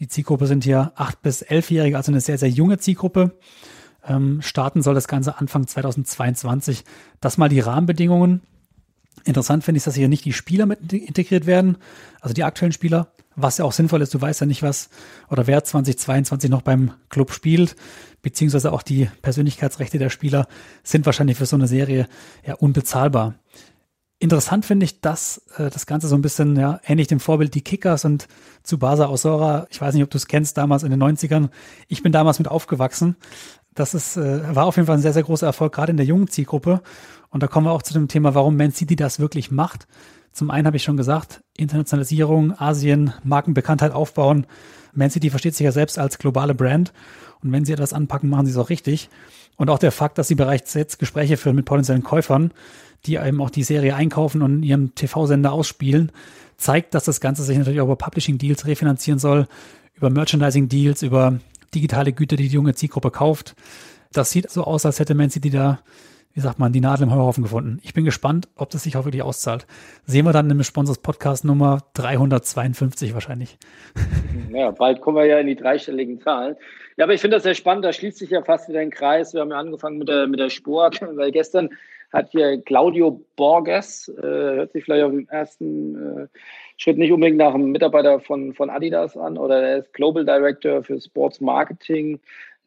Die 0.00 0.08
Zielgruppe 0.08 0.46
sind 0.46 0.64
hier 0.64 0.92
8- 0.96 1.14
bis 1.22 1.44
11-Jährige, 1.44 1.96
also 1.96 2.12
eine 2.12 2.20
sehr, 2.20 2.38
sehr 2.38 2.50
junge 2.50 2.78
Zielgruppe. 2.78 3.38
Ähm, 4.06 4.42
starten 4.42 4.82
soll 4.82 4.94
das 4.94 5.08
Ganze 5.08 5.38
Anfang 5.38 5.66
2022. 5.66 6.84
Das 7.20 7.38
mal 7.38 7.48
die 7.48 7.60
Rahmenbedingungen. 7.60 8.42
Interessant 9.24 9.64
finde 9.64 9.78
ich, 9.78 9.84
dass 9.84 9.94
hier 9.94 10.08
nicht 10.08 10.24
die 10.24 10.32
Spieler 10.32 10.66
mit 10.66 10.92
integriert 10.92 11.46
werden, 11.46 11.76
also 12.20 12.32
die 12.34 12.44
aktuellen 12.44 12.72
Spieler, 12.72 13.12
was 13.40 13.58
ja 13.58 13.64
auch 13.64 13.72
sinnvoll 13.72 14.02
ist. 14.02 14.12
Du 14.12 14.20
weißt 14.20 14.40
ja 14.40 14.46
nicht, 14.46 14.62
was 14.62 14.90
oder 15.30 15.46
wer 15.46 15.62
2022 15.64 16.50
noch 16.50 16.62
beim 16.62 16.92
Club 17.08 17.32
spielt, 17.32 17.76
beziehungsweise 18.22 18.72
auch 18.72 18.82
die 18.82 19.08
Persönlichkeitsrechte 19.22 19.98
der 19.98 20.10
Spieler 20.10 20.48
sind 20.82 21.06
wahrscheinlich 21.06 21.38
für 21.38 21.46
so 21.46 21.56
eine 21.56 21.68
Serie 21.68 22.08
ja 22.44 22.54
unbezahlbar. 22.54 23.34
Interessant 24.20 24.64
finde 24.66 24.84
ich, 24.84 25.00
dass 25.00 25.42
äh, 25.56 25.70
das 25.70 25.86
Ganze 25.86 26.08
so 26.08 26.16
ein 26.16 26.22
bisschen 26.22 26.56
ja, 26.56 26.80
ähnlich 26.84 27.06
dem 27.06 27.20
Vorbild 27.20 27.54
die 27.54 27.62
Kickers 27.62 28.04
und 28.04 28.26
Tsubasa 28.64 29.08
Osora, 29.08 29.68
ich 29.70 29.80
weiß 29.80 29.94
nicht, 29.94 30.02
ob 30.02 30.10
du 30.10 30.16
es 30.16 30.26
kennst, 30.26 30.58
damals 30.58 30.82
in 30.82 30.90
den 30.90 31.00
90ern. 31.00 31.50
Ich 31.86 32.02
bin 32.02 32.10
damals 32.10 32.40
mit 32.40 32.48
aufgewachsen. 32.48 33.14
Das 33.76 33.94
ist, 33.94 34.16
äh, 34.16 34.56
war 34.56 34.66
auf 34.66 34.74
jeden 34.74 34.86
Fall 34.86 34.96
ein 34.96 35.02
sehr, 35.02 35.12
sehr 35.12 35.22
großer 35.22 35.46
Erfolg, 35.46 35.72
gerade 35.72 35.92
in 35.92 35.96
der 35.96 36.06
jungen 36.06 36.26
Zielgruppe. 36.26 36.82
Und 37.30 37.44
da 37.44 37.46
kommen 37.46 37.66
wir 37.66 37.70
auch 37.70 37.82
zu 37.82 37.92
dem 37.92 38.08
Thema, 38.08 38.34
warum 38.34 38.56
Man 38.56 38.72
City 38.72 38.96
das 38.96 39.20
wirklich 39.20 39.52
macht. 39.52 39.86
Zum 40.32 40.50
einen 40.50 40.66
habe 40.66 40.76
ich 40.76 40.82
schon 40.82 40.96
gesagt, 40.96 41.40
Internationalisierung, 41.56 42.58
Asien, 42.58 43.12
Markenbekanntheit 43.24 43.92
aufbauen. 43.92 44.46
Man 44.92 45.10
City 45.10 45.30
versteht 45.30 45.54
sich 45.54 45.64
ja 45.64 45.72
selbst 45.72 45.98
als 45.98 46.18
globale 46.18 46.54
Brand. 46.54 46.92
Und 47.42 47.52
wenn 47.52 47.64
sie 47.64 47.72
etwas 47.72 47.92
anpacken, 47.92 48.30
machen 48.30 48.46
sie 48.46 48.52
es 48.52 48.58
auch 48.58 48.70
richtig. 48.70 49.08
Und 49.56 49.70
auch 49.70 49.78
der 49.78 49.92
Fakt, 49.92 50.18
dass 50.18 50.28
sie 50.28 50.34
bereits 50.34 50.74
jetzt 50.74 50.98
Gespräche 50.98 51.36
führen 51.36 51.56
mit 51.56 51.64
potenziellen 51.64 52.02
Käufern, 52.02 52.52
die 53.06 53.16
eben 53.16 53.40
auch 53.40 53.50
die 53.50 53.64
Serie 53.64 53.94
einkaufen 53.94 54.42
und 54.42 54.56
in 54.56 54.62
ihrem 54.62 54.94
TV-Sender 54.94 55.52
ausspielen, 55.52 56.12
zeigt, 56.56 56.94
dass 56.94 57.04
das 57.04 57.20
Ganze 57.20 57.42
sich 57.42 57.58
natürlich 57.58 57.80
auch 57.80 57.86
über 57.86 57.96
Publishing-Deals 57.96 58.66
refinanzieren 58.66 59.18
soll, 59.18 59.46
über 59.94 60.10
Merchandising-Deals, 60.10 61.02
über 61.02 61.38
digitale 61.74 62.12
Güter, 62.12 62.36
die 62.36 62.48
die 62.48 62.54
junge 62.54 62.74
Zielgruppe 62.74 63.10
kauft. 63.10 63.54
Das 64.12 64.30
sieht 64.30 64.50
so 64.50 64.64
aus, 64.64 64.86
als 64.86 65.00
hätte 65.00 65.14
Man 65.14 65.30
City 65.30 65.50
da, 65.50 65.80
wie 66.38 66.42
sagt 66.42 66.60
man, 66.60 66.72
die 66.72 66.80
Nadel 66.80 67.02
im 67.02 67.12
Heuhaufen 67.12 67.42
gefunden. 67.42 67.80
Ich 67.82 67.94
bin 67.94 68.04
gespannt, 68.04 68.46
ob 68.54 68.70
das 68.70 68.84
sich 68.84 68.96
auch 68.96 69.04
wirklich 69.04 69.24
auszahlt. 69.24 69.66
Sehen 70.06 70.24
wir 70.24 70.32
dann 70.32 70.48
im 70.48 70.62
Sponsors 70.62 70.98
Podcast 70.98 71.44
Nummer 71.44 71.80
352 71.94 73.12
wahrscheinlich. 73.12 73.58
Ja, 74.52 74.70
bald 74.70 75.00
kommen 75.02 75.16
wir 75.16 75.26
ja 75.26 75.38
in 75.38 75.46
die 75.46 75.56
dreistelligen 75.56 76.20
Zahlen. 76.20 76.56
Ja, 76.96 77.04
aber 77.04 77.12
ich 77.12 77.20
finde 77.20 77.36
das 77.36 77.42
sehr 77.42 77.54
spannend. 77.54 77.84
Da 77.84 77.92
schließt 77.92 78.18
sich 78.18 78.30
ja 78.30 78.42
fast 78.42 78.68
wieder 78.68 78.78
ein 78.80 78.90
Kreis. 78.90 79.34
Wir 79.34 79.40
haben 79.40 79.50
ja 79.50 79.58
angefangen 79.58 79.98
mit 79.98 80.08
der, 80.08 80.26
mit 80.26 80.40
der 80.40 80.48
Sport, 80.48 81.00
weil 81.16 81.32
gestern 81.32 81.70
hat 82.12 82.30
hier 82.30 82.62
Claudio 82.62 83.20
Borges, 83.36 84.08
äh, 84.16 84.22
hört 84.22 84.72
sich 84.72 84.84
vielleicht 84.84 85.04
auf 85.04 85.10
den 85.10 85.28
ersten 85.28 85.96
äh, 85.96 86.26
Schritt 86.76 86.98
nicht 86.98 87.12
unbedingt 87.12 87.36
nach 87.36 87.54
einem 87.54 87.72
Mitarbeiter 87.72 88.20
von, 88.20 88.54
von 88.54 88.70
Adidas 88.70 89.16
an 89.16 89.36
oder 89.36 89.60
er 89.60 89.78
ist 89.78 89.92
Global 89.92 90.24
Director 90.24 90.82
für 90.82 91.00
Sports 91.00 91.40
Marketing 91.40 92.20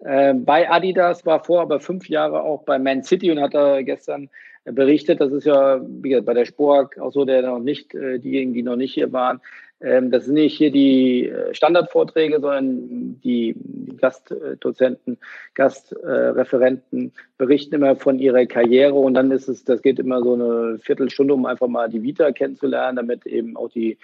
äh, 0.04 0.34
bei 0.34 0.70
Adidas, 0.70 1.26
war 1.26 1.44
vor 1.44 1.62
aber 1.62 1.80
fünf 1.80 2.10
Jahre 2.10 2.44
auch 2.44 2.64
bei 2.64 2.80
Man 2.80 3.04
City 3.04 3.32
und 3.32 3.40
hat 3.40 3.54
da 3.54 3.82
gestern 3.82 4.30
berichtet, 4.66 5.22
das 5.22 5.32
ist 5.32 5.46
ja 5.46 5.82
wie 5.82 6.10
gesagt, 6.10 6.28
bei 6.28 6.34
der 6.34 6.46
Spork 6.46 7.00
auch 7.00 7.12
so, 7.12 7.26
der 7.26 7.42
noch 7.42 7.60
nicht, 7.60 7.96
äh, 7.96 8.20
diejenigen, 8.20 8.54
die 8.54 8.64
noch 8.64 8.76
nicht 8.76 8.94
hier 8.94 9.12
waren, 9.12 9.42
ähm, 9.82 10.12
das 10.12 10.26
sind 10.26 10.36
nicht 10.36 10.58
hier 10.58 10.72
die 10.72 11.28
äh, 11.28 11.54
Standardvorträge, 11.56 12.40
sondern 12.40 13.20
die, 13.22 13.56
die 13.58 13.98
Gastdozenten, 13.98 15.18
Gastreferenten 15.56 17.14
berichten 17.38 17.76
immer 17.76 17.96
von 17.96 18.20
ihrer 18.20 18.46
Karriere. 18.46 18.94
Und 18.94 19.16
dann 19.16 19.32
ist 19.32 19.48
es, 19.48 19.64
das 19.64 19.82
geht 19.82 19.98
immer 19.98 20.22
so 20.22 20.34
eine 20.34 20.78
Viertelstunde, 20.80 21.34
um 21.34 21.48
einfach 21.48 21.68
mal 21.68 21.90
die 21.90 22.04
Vita 22.04 22.32
kennenzulernen, 22.32 22.98
damit 22.98 23.26
eben 23.26 23.58
auch 23.58 23.70
die 23.70 23.98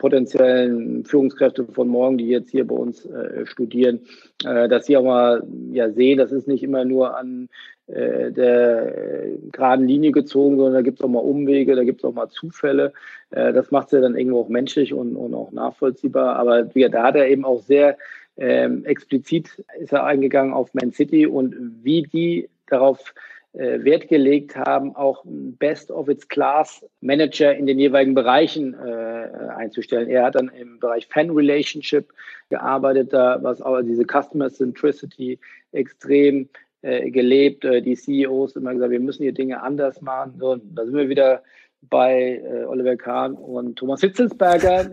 potenziellen 0.00 1.04
Führungskräfte 1.04 1.66
von 1.66 1.86
morgen, 1.86 2.18
die 2.18 2.28
jetzt 2.28 2.50
hier 2.50 2.66
bei 2.66 2.74
uns 2.74 3.04
äh, 3.04 3.46
studieren, 3.46 4.00
äh, 4.44 4.68
dass 4.68 4.86
sie 4.86 4.96
auch 4.96 5.04
mal 5.04 5.42
ja 5.72 5.90
sehen, 5.90 6.18
das 6.18 6.32
ist 6.32 6.48
nicht 6.48 6.62
immer 6.62 6.84
nur 6.84 7.16
an 7.16 7.48
äh, 7.86 8.32
der 8.32 8.96
äh, 8.96 9.38
geraden 9.52 9.86
Linie 9.86 10.10
gezogen, 10.10 10.56
sondern 10.56 10.74
da 10.74 10.82
gibt 10.82 10.98
es 10.98 11.04
auch 11.04 11.10
mal 11.10 11.20
Umwege, 11.20 11.76
da 11.76 11.84
gibt 11.84 12.00
es 12.00 12.04
auch 12.04 12.14
mal 12.14 12.30
Zufälle. 12.30 12.92
Äh, 13.30 13.52
das 13.52 13.70
macht 13.70 13.86
es 13.86 13.92
ja 13.92 14.00
dann 14.00 14.16
irgendwo 14.16 14.40
auch 14.40 14.48
menschlich 14.48 14.94
und, 14.94 15.16
und 15.16 15.34
auch 15.34 15.52
nachvollziehbar. 15.52 16.36
Aber 16.36 16.70
ja, 16.74 16.88
da 16.88 17.02
hat 17.04 17.16
er 17.16 17.28
eben 17.28 17.44
auch 17.44 17.62
sehr 17.62 17.98
ähm, 18.36 18.86
explizit 18.86 19.62
ist 19.78 19.92
er 19.92 20.04
eingegangen 20.04 20.54
auf 20.54 20.72
Man 20.72 20.92
City 20.92 21.26
und 21.26 21.54
wie 21.82 22.02
die 22.02 22.48
darauf 22.68 23.12
Wert 23.52 24.06
gelegt 24.06 24.54
haben, 24.54 24.94
auch 24.94 25.24
Best 25.24 25.90
of 25.90 26.08
its 26.08 26.28
Class 26.28 26.86
Manager 27.00 27.52
in 27.52 27.66
den 27.66 27.80
jeweiligen 27.80 28.14
Bereichen 28.14 28.74
äh, 28.74 29.28
einzustellen. 29.56 30.08
Er 30.08 30.24
hat 30.24 30.36
dann 30.36 30.48
im 30.48 30.78
Bereich 30.78 31.08
Fan 31.08 31.30
Relationship 31.30 32.12
gearbeitet, 32.48 33.12
da 33.12 33.42
was 33.42 33.60
auch 33.60 33.80
diese 33.82 34.04
Customer 34.04 34.50
Centricity 34.50 35.40
extrem 35.72 36.48
äh, 36.82 37.10
gelebt. 37.10 37.64
Äh, 37.64 37.82
die 37.82 37.96
CEOs 37.96 38.56
immer 38.56 38.72
gesagt, 38.72 38.92
wir 38.92 39.00
müssen 39.00 39.22
hier 39.24 39.34
Dinge 39.34 39.62
anders 39.62 40.00
machen. 40.00 40.34
So, 40.38 40.56
da 40.56 40.84
sind 40.84 40.96
wir 40.96 41.08
wieder 41.08 41.42
bei 41.82 42.42
äh, 42.44 42.64
Oliver 42.64 42.96
Kahn 42.96 43.34
und 43.34 43.76
Thomas 43.76 44.00
Hitzelsberger. 44.00 44.90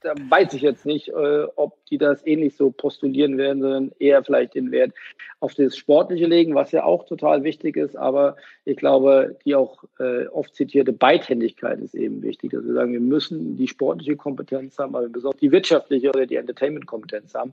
da 0.00 0.14
weiß 0.28 0.54
ich 0.54 0.62
jetzt 0.62 0.86
nicht, 0.86 1.08
äh, 1.08 1.44
ob 1.56 1.81
die 1.92 1.98
das 1.98 2.26
ähnlich 2.26 2.56
so 2.56 2.70
postulieren 2.70 3.36
werden, 3.36 3.60
sondern 3.60 3.92
eher 3.98 4.24
vielleicht 4.24 4.54
den 4.54 4.72
Wert 4.72 4.92
auf 5.40 5.54
das 5.54 5.76
Sportliche 5.76 6.26
legen, 6.26 6.54
was 6.54 6.72
ja 6.72 6.84
auch 6.84 7.04
total 7.04 7.44
wichtig 7.44 7.76
ist. 7.76 7.96
Aber 7.96 8.36
ich 8.64 8.76
glaube, 8.76 9.36
die 9.44 9.54
auch 9.54 9.84
äh, 10.00 10.26
oft 10.28 10.54
zitierte 10.54 10.94
Beidhändigkeit 10.94 11.80
ist 11.80 11.94
eben 11.94 12.22
wichtig, 12.22 12.52
dass 12.52 12.64
wir 12.64 12.72
sagen, 12.72 12.94
wir 12.94 13.00
müssen 13.00 13.56
die 13.58 13.68
sportliche 13.68 14.16
Kompetenz 14.16 14.78
haben, 14.78 14.94
aber 14.94 15.04
wir 15.04 15.10
müssen 15.10 15.26
auch 15.26 15.34
die 15.34 15.52
wirtschaftliche 15.52 16.08
oder 16.08 16.24
die 16.24 16.36
Entertainment-Kompetenz 16.36 17.34
haben. 17.34 17.52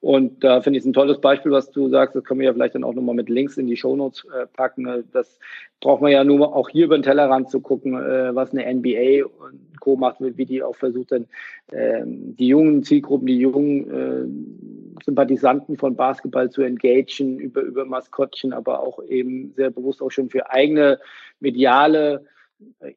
Und 0.00 0.44
da 0.44 0.60
finde 0.60 0.78
ich 0.78 0.84
es 0.84 0.86
ein 0.86 0.92
tolles 0.92 1.20
Beispiel, 1.20 1.50
was 1.50 1.72
du 1.72 1.88
sagst. 1.88 2.14
Das 2.14 2.22
können 2.22 2.38
wir 2.38 2.46
ja 2.46 2.52
vielleicht 2.52 2.76
dann 2.76 2.84
auch 2.84 2.94
nochmal 2.94 3.16
mit 3.16 3.28
Links 3.28 3.56
in 3.56 3.66
die 3.66 3.76
Shownotes 3.76 4.26
äh, 4.26 4.46
packen. 4.46 5.04
Das 5.12 5.40
braucht 5.80 6.02
man 6.02 6.12
ja 6.12 6.22
nur 6.22 6.54
auch 6.54 6.68
hier 6.68 6.84
über 6.84 6.96
den 6.96 7.02
Tellerrand 7.02 7.50
zu 7.50 7.60
gucken, 7.60 7.94
äh, 7.94 8.34
was 8.34 8.52
eine 8.52 8.72
NBA 8.72 9.24
und 9.24 9.72
Co. 9.80 9.96
macht, 9.96 10.18
wie 10.20 10.46
die 10.46 10.62
auch 10.62 10.76
versucht, 10.76 11.10
dann 11.10 11.26
ähm, 11.72 12.36
die 12.36 12.46
jungen 12.46 12.84
Zielgruppen, 12.84 13.26
die 13.26 13.38
jungen 13.38 13.71
äh, 13.80 15.02
Sympathisanten 15.04 15.76
von 15.76 15.96
Basketball 15.96 16.50
zu 16.50 16.62
engagieren 16.62 17.38
über, 17.38 17.62
über 17.62 17.84
Maskottchen, 17.84 18.52
aber 18.52 18.80
auch 18.80 19.02
eben 19.04 19.52
sehr 19.56 19.70
bewusst 19.70 20.02
auch 20.02 20.10
schon 20.10 20.30
für 20.30 20.50
eigene 20.50 20.98
mediale 21.40 22.24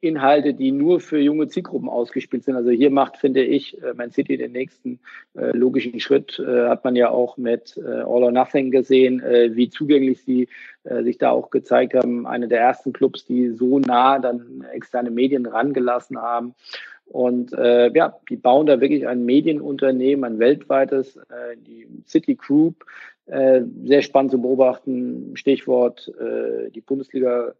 Inhalte, 0.00 0.54
die 0.54 0.72
nur 0.72 1.00
für 1.00 1.18
junge 1.18 1.48
Zielgruppen 1.48 1.88
ausgespielt 1.88 2.44
sind. 2.44 2.56
Also 2.56 2.70
hier 2.70 2.90
macht, 2.90 3.16
finde 3.16 3.42
ich, 3.42 3.80
äh, 3.82 3.94
Man 3.94 4.10
City 4.10 4.36
den 4.36 4.52
nächsten 4.52 4.98
äh, 5.34 5.56
logischen 5.56 5.98
Schritt. 6.00 6.38
Äh, 6.38 6.68
hat 6.68 6.84
man 6.84 6.96
ja 6.96 7.10
auch 7.10 7.36
mit 7.36 7.76
äh, 7.76 7.88
All 7.88 8.22
or 8.22 8.32
Nothing 8.32 8.70
gesehen, 8.70 9.20
äh, 9.20 9.54
wie 9.54 9.68
zugänglich 9.68 10.22
sie 10.22 10.48
äh, 10.84 11.02
sich 11.02 11.18
da 11.18 11.30
auch 11.30 11.50
gezeigt 11.50 11.94
haben. 11.94 12.26
Eine 12.26 12.48
der 12.48 12.60
ersten 12.60 12.92
Clubs, 12.92 13.24
die 13.24 13.50
so 13.50 13.78
nah 13.78 14.18
dann 14.18 14.64
externe 14.72 15.10
Medien 15.10 15.46
rangelassen 15.46 16.18
haben. 16.20 16.54
Und 17.06 17.52
äh, 17.52 17.92
ja, 17.94 18.18
die 18.28 18.36
bauen 18.36 18.66
da 18.66 18.80
wirklich 18.80 19.06
ein 19.06 19.24
Medienunternehmen, 19.24 20.24
ein 20.24 20.38
weltweites, 20.38 21.16
äh, 21.16 21.56
die 21.56 21.86
City 22.06 22.34
Group. 22.34 22.84
Äh, 23.26 23.62
sehr 23.84 24.02
spannend 24.02 24.32
zu 24.32 24.40
beobachten. 24.40 25.32
Stichwort 25.34 26.12
äh, 26.20 26.70
die 26.70 26.80
Bundesliga 26.80 27.54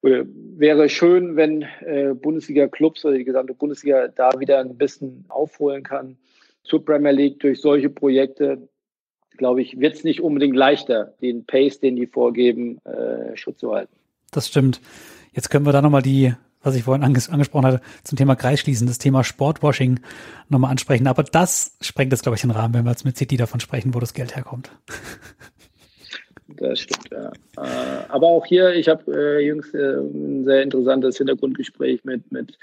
wäre 0.00 0.88
schön, 0.88 1.36
wenn 1.36 1.62
äh, 1.80 2.14
Bundesliga-Clubs 2.14 3.04
oder 3.04 3.16
die 3.16 3.24
gesamte 3.24 3.54
Bundesliga 3.54 4.08
da 4.08 4.38
wieder 4.38 4.60
ein 4.60 4.76
bisschen 4.76 5.24
aufholen 5.28 5.82
kann. 5.82 6.16
Zur 6.62 6.84
Premier 6.84 7.10
League 7.10 7.40
durch 7.40 7.60
solche 7.60 7.90
Projekte, 7.90 8.68
glaube 9.36 9.62
ich, 9.62 9.80
wird 9.80 9.94
es 9.94 10.04
nicht 10.04 10.20
unbedingt 10.20 10.54
leichter, 10.54 11.14
den 11.20 11.44
Pace, 11.44 11.80
den 11.80 11.96
die 11.96 12.06
vorgeben, 12.06 12.78
äh, 12.84 13.36
Schutz 13.36 13.58
zu 13.58 13.74
halten. 13.74 13.94
Das 14.30 14.46
stimmt. 14.46 14.80
Jetzt 15.32 15.50
können 15.50 15.66
wir 15.66 15.72
da 15.72 15.82
nochmal 15.82 16.02
die, 16.02 16.32
was 16.62 16.74
ich 16.74 16.82
vorhin 16.82 17.04
anges 17.04 17.28
angesprochen 17.28 17.66
hatte, 17.66 17.80
zum 18.04 18.16
Thema 18.16 18.36
Kreis 18.36 18.60
schließen, 18.60 18.86
das 18.86 18.98
Thema 18.98 19.24
Sportwashing 19.24 20.00
nochmal 20.48 20.70
ansprechen. 20.70 21.06
Aber 21.06 21.22
das 21.22 21.76
sprengt 21.80 22.12
jetzt, 22.12 22.22
glaube 22.22 22.36
ich, 22.36 22.42
den 22.42 22.50
Rahmen, 22.50 22.74
wenn 22.74 22.84
wir 22.84 22.90
jetzt 22.90 23.04
mit 23.04 23.16
City 23.16 23.36
davon 23.36 23.60
sprechen, 23.60 23.94
wo 23.94 24.00
das 24.00 24.14
Geld 24.14 24.36
herkommt. 24.36 24.70
Das 26.56 26.80
stimmt, 26.80 27.10
ja. 27.12 27.30
Äh, 27.56 28.04
aber 28.08 28.26
auch 28.26 28.46
hier, 28.46 28.74
ich 28.74 28.88
habe 28.88 29.04
äh, 29.12 29.44
jüngst 29.44 29.74
äh, 29.74 29.98
ein 29.98 30.44
sehr 30.44 30.62
interessantes 30.62 31.18
Hintergrundgespräch 31.18 32.04
mit, 32.04 32.32
mit 32.32 32.58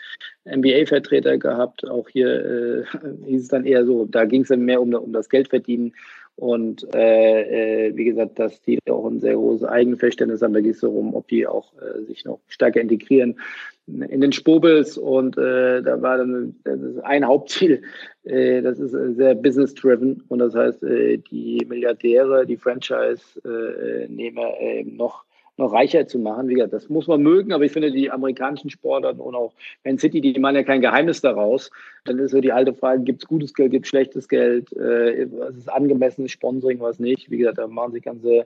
NBA-Vertretern 0.46 1.40
gehabt. 1.40 1.88
Auch 1.88 2.10
hier 2.10 2.84
äh, 2.84 2.84
hieß 3.26 3.44
es 3.44 3.48
dann 3.48 3.66
eher 3.66 3.86
so, 3.86 4.06
da 4.06 4.26
ging 4.26 4.42
es 4.42 4.50
dann 4.50 4.62
mehr 4.62 4.82
um, 4.82 4.94
um 4.94 5.14
das 5.14 5.30
Geldverdienen 5.30 5.94
Und 6.36 6.86
äh, 6.94 7.88
äh, 7.88 7.96
wie 7.96 8.06
gesagt, 8.06 8.40
dass 8.40 8.62
die 8.64 8.80
auch 8.90 9.08
ein 9.08 9.22
sehr 9.22 9.36
großes 9.36 9.68
Eigenverständnis 9.68 10.42
haben. 10.42 10.54
Da 10.54 10.62
geht 10.62 10.76
es 10.76 10.82
darum, 10.82 11.14
ob 11.16 11.28
die 11.28 11.48
auch 11.48 11.72
äh, 11.76 12.04
sich 12.06 12.26
noch 12.26 12.40
stärker 12.48 12.82
integrieren 12.82 13.40
in 13.88 14.22
den 14.22 14.32
Spobels. 14.32 14.98
Und 14.98 15.38
äh, 15.38 15.82
da 15.82 16.02
war 16.02 16.18
dann 16.18 16.56
ein 17.04 17.26
Hauptziel, 17.26 17.82
äh, 18.24 18.62
das 18.62 18.80
ist 18.80 18.92
sehr 19.16 19.36
business-driven. 19.36 20.24
Und 20.28 20.40
das 20.40 20.56
heißt, 20.56 20.84
äh, 20.84 21.18
die 21.18 21.66
Milliardäre, 21.68 22.46
die 22.46 22.58
Franchise-Nehmer 22.58 24.60
äh, 24.60 24.84
noch 24.84 25.26
noch 25.58 25.72
reicher 25.72 26.08
zu 26.08 26.20
machen. 26.20 26.50
Wie 26.50 26.56
gesagt, 26.56 26.74
das 26.74 26.90
muss 26.90 27.08
man 27.08 27.22
mögen, 27.22 27.54
aber 27.54 27.64
ich 27.64 27.72
finde, 27.72 27.92
die 27.92 28.12
amerikanischen 28.12 28.70
Sportler 28.70 29.18
und 29.18 29.36
auch 29.36 29.54
Man 29.84 29.98
City, 29.98 30.20
die 30.20 30.38
machen 30.40 30.56
ja 30.56 30.64
kein 30.64 30.82
Geheimnis 30.82 31.22
daraus. 31.22 31.72
Dann 32.04 32.20
ist 32.20 32.32
so 32.32 32.42
die 32.42 32.52
alte 32.52 32.74
Frage, 32.74 33.04
gibt 33.04 33.24
es 33.24 33.28
gutes 33.28 33.54
Geld, 33.54 33.72
gibt 33.72 33.86
es 33.86 33.90
schlechtes 33.90 34.28
Geld, 34.28 34.74
äh, 34.74 35.28
was 35.32 35.56
ist 35.56 35.70
angemessenes 35.70 36.32
Sponsoring, 36.32 36.80
was 36.80 37.00
nicht. 37.00 37.32
Wie 37.32 37.38
gesagt, 37.38 37.58
da 37.58 37.68
machen 37.68 37.94
sich 37.94 38.04
ganze 38.04 38.46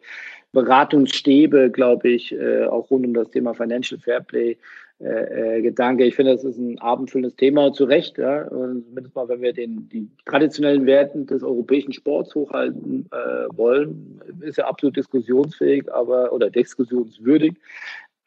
Beratungsstäbe, 0.51 1.71
glaube 1.71 2.09
ich, 2.09 2.31
äh, 2.31 2.65
auch 2.65 2.89
rund 2.91 3.07
um 3.07 3.13
das 3.13 3.31
Thema 3.31 3.53
Financial 3.53 3.99
Fairplay 3.99 4.57
äh, 5.01 5.57
äh, 5.57 5.61
Gedanke. 5.61 6.03
Ich 6.03 6.15
finde, 6.15 6.33
das 6.33 6.43
ist 6.43 6.57
ein 6.57 6.77
abendfüllendes 6.79 7.37
Thema, 7.37 7.71
zu 7.71 7.85
Recht. 7.85 8.17
Ja? 8.17 8.47
Und 8.49 8.85
zumindest 8.85 9.15
mal, 9.15 9.29
wenn 9.29 9.41
wir 9.41 9.53
den, 9.53 9.87
die 9.87 10.09
traditionellen 10.25 10.85
Werten 10.85 11.25
des 11.25 11.41
europäischen 11.41 11.93
Sports 11.93 12.35
hochhalten 12.35 13.07
äh, 13.11 13.47
wollen, 13.55 14.19
ist 14.41 14.57
ja 14.57 14.65
absolut 14.65 14.97
diskussionsfähig, 14.97 15.89
aber 15.93 16.33
oder 16.33 16.49
diskussionswürdig. 16.49 17.53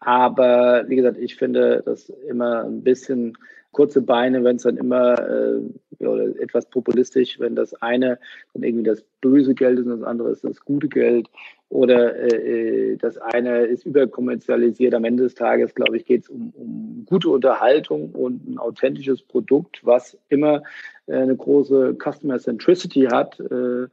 Aber 0.01 0.85
wie 0.89 0.97
gesagt, 0.97 1.19
ich 1.19 1.37
finde 1.37 1.83
das 1.85 2.09
immer 2.09 2.65
ein 2.65 2.83
bisschen 2.83 3.37
kurze 3.73 4.01
Beine, 4.01 4.43
wenn 4.43 4.57
es 4.57 4.63
dann 4.63 4.79
immer 4.79 5.19
äh, 5.29 6.07
oder 6.07 6.25
etwas 6.41 6.67
populistisch, 6.67 7.39
wenn 7.39 7.55
das 7.55 7.75
eine 7.83 8.19
dann 8.55 8.63
irgendwie 8.63 8.85
das 8.85 9.05
böse 9.21 9.55
Geld 9.55 9.79
ist 9.79 9.87
und 9.87 10.01
das 10.01 10.09
andere 10.09 10.31
ist 10.31 10.45
das 10.45 10.65
gute 10.65 10.89
Geld 10.89 11.29
oder 11.73 12.15
äh, 12.17 12.93
äh, 12.93 12.97
das 12.99 13.17
eine 13.17 13.61
ist 13.61 13.87
überkommerzialisiert. 13.87 14.95
Am 14.95 15.05
Ende 15.05 15.23
des 15.23 15.35
Tages, 15.35 15.75
glaube 15.75 15.97
ich, 15.97 16.05
geht 16.05 16.25
es 16.25 16.29
um, 16.29 16.53
um 16.55 17.07
gute 17.07 17.31
Unterhaltung 17.31 18.11
und 18.13 18.47
ein 18.47 18.59
authentisches 18.59 19.23
Produkt, 19.23 19.81
was 19.83 20.19
immer 20.29 20.63
äh, 21.07 21.15
eine 21.15 21.35
große 21.35 21.97
Customer 21.99 22.39
Centricity 22.39 23.09
hat. 23.11 23.41
Äh, 23.41 23.87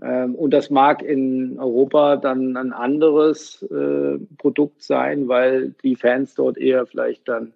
ähm, 0.00 0.36
und 0.36 0.52
das 0.52 0.70
mag 0.70 1.02
in 1.02 1.58
Europa 1.58 2.16
dann 2.16 2.56
ein 2.56 2.72
anderes 2.72 3.62
äh, 3.62 4.18
Produkt 4.38 4.82
sein, 4.82 5.28
weil 5.28 5.74
die 5.82 5.96
Fans 5.96 6.34
dort 6.34 6.56
eher 6.56 6.86
vielleicht 6.86 7.28
dann 7.28 7.52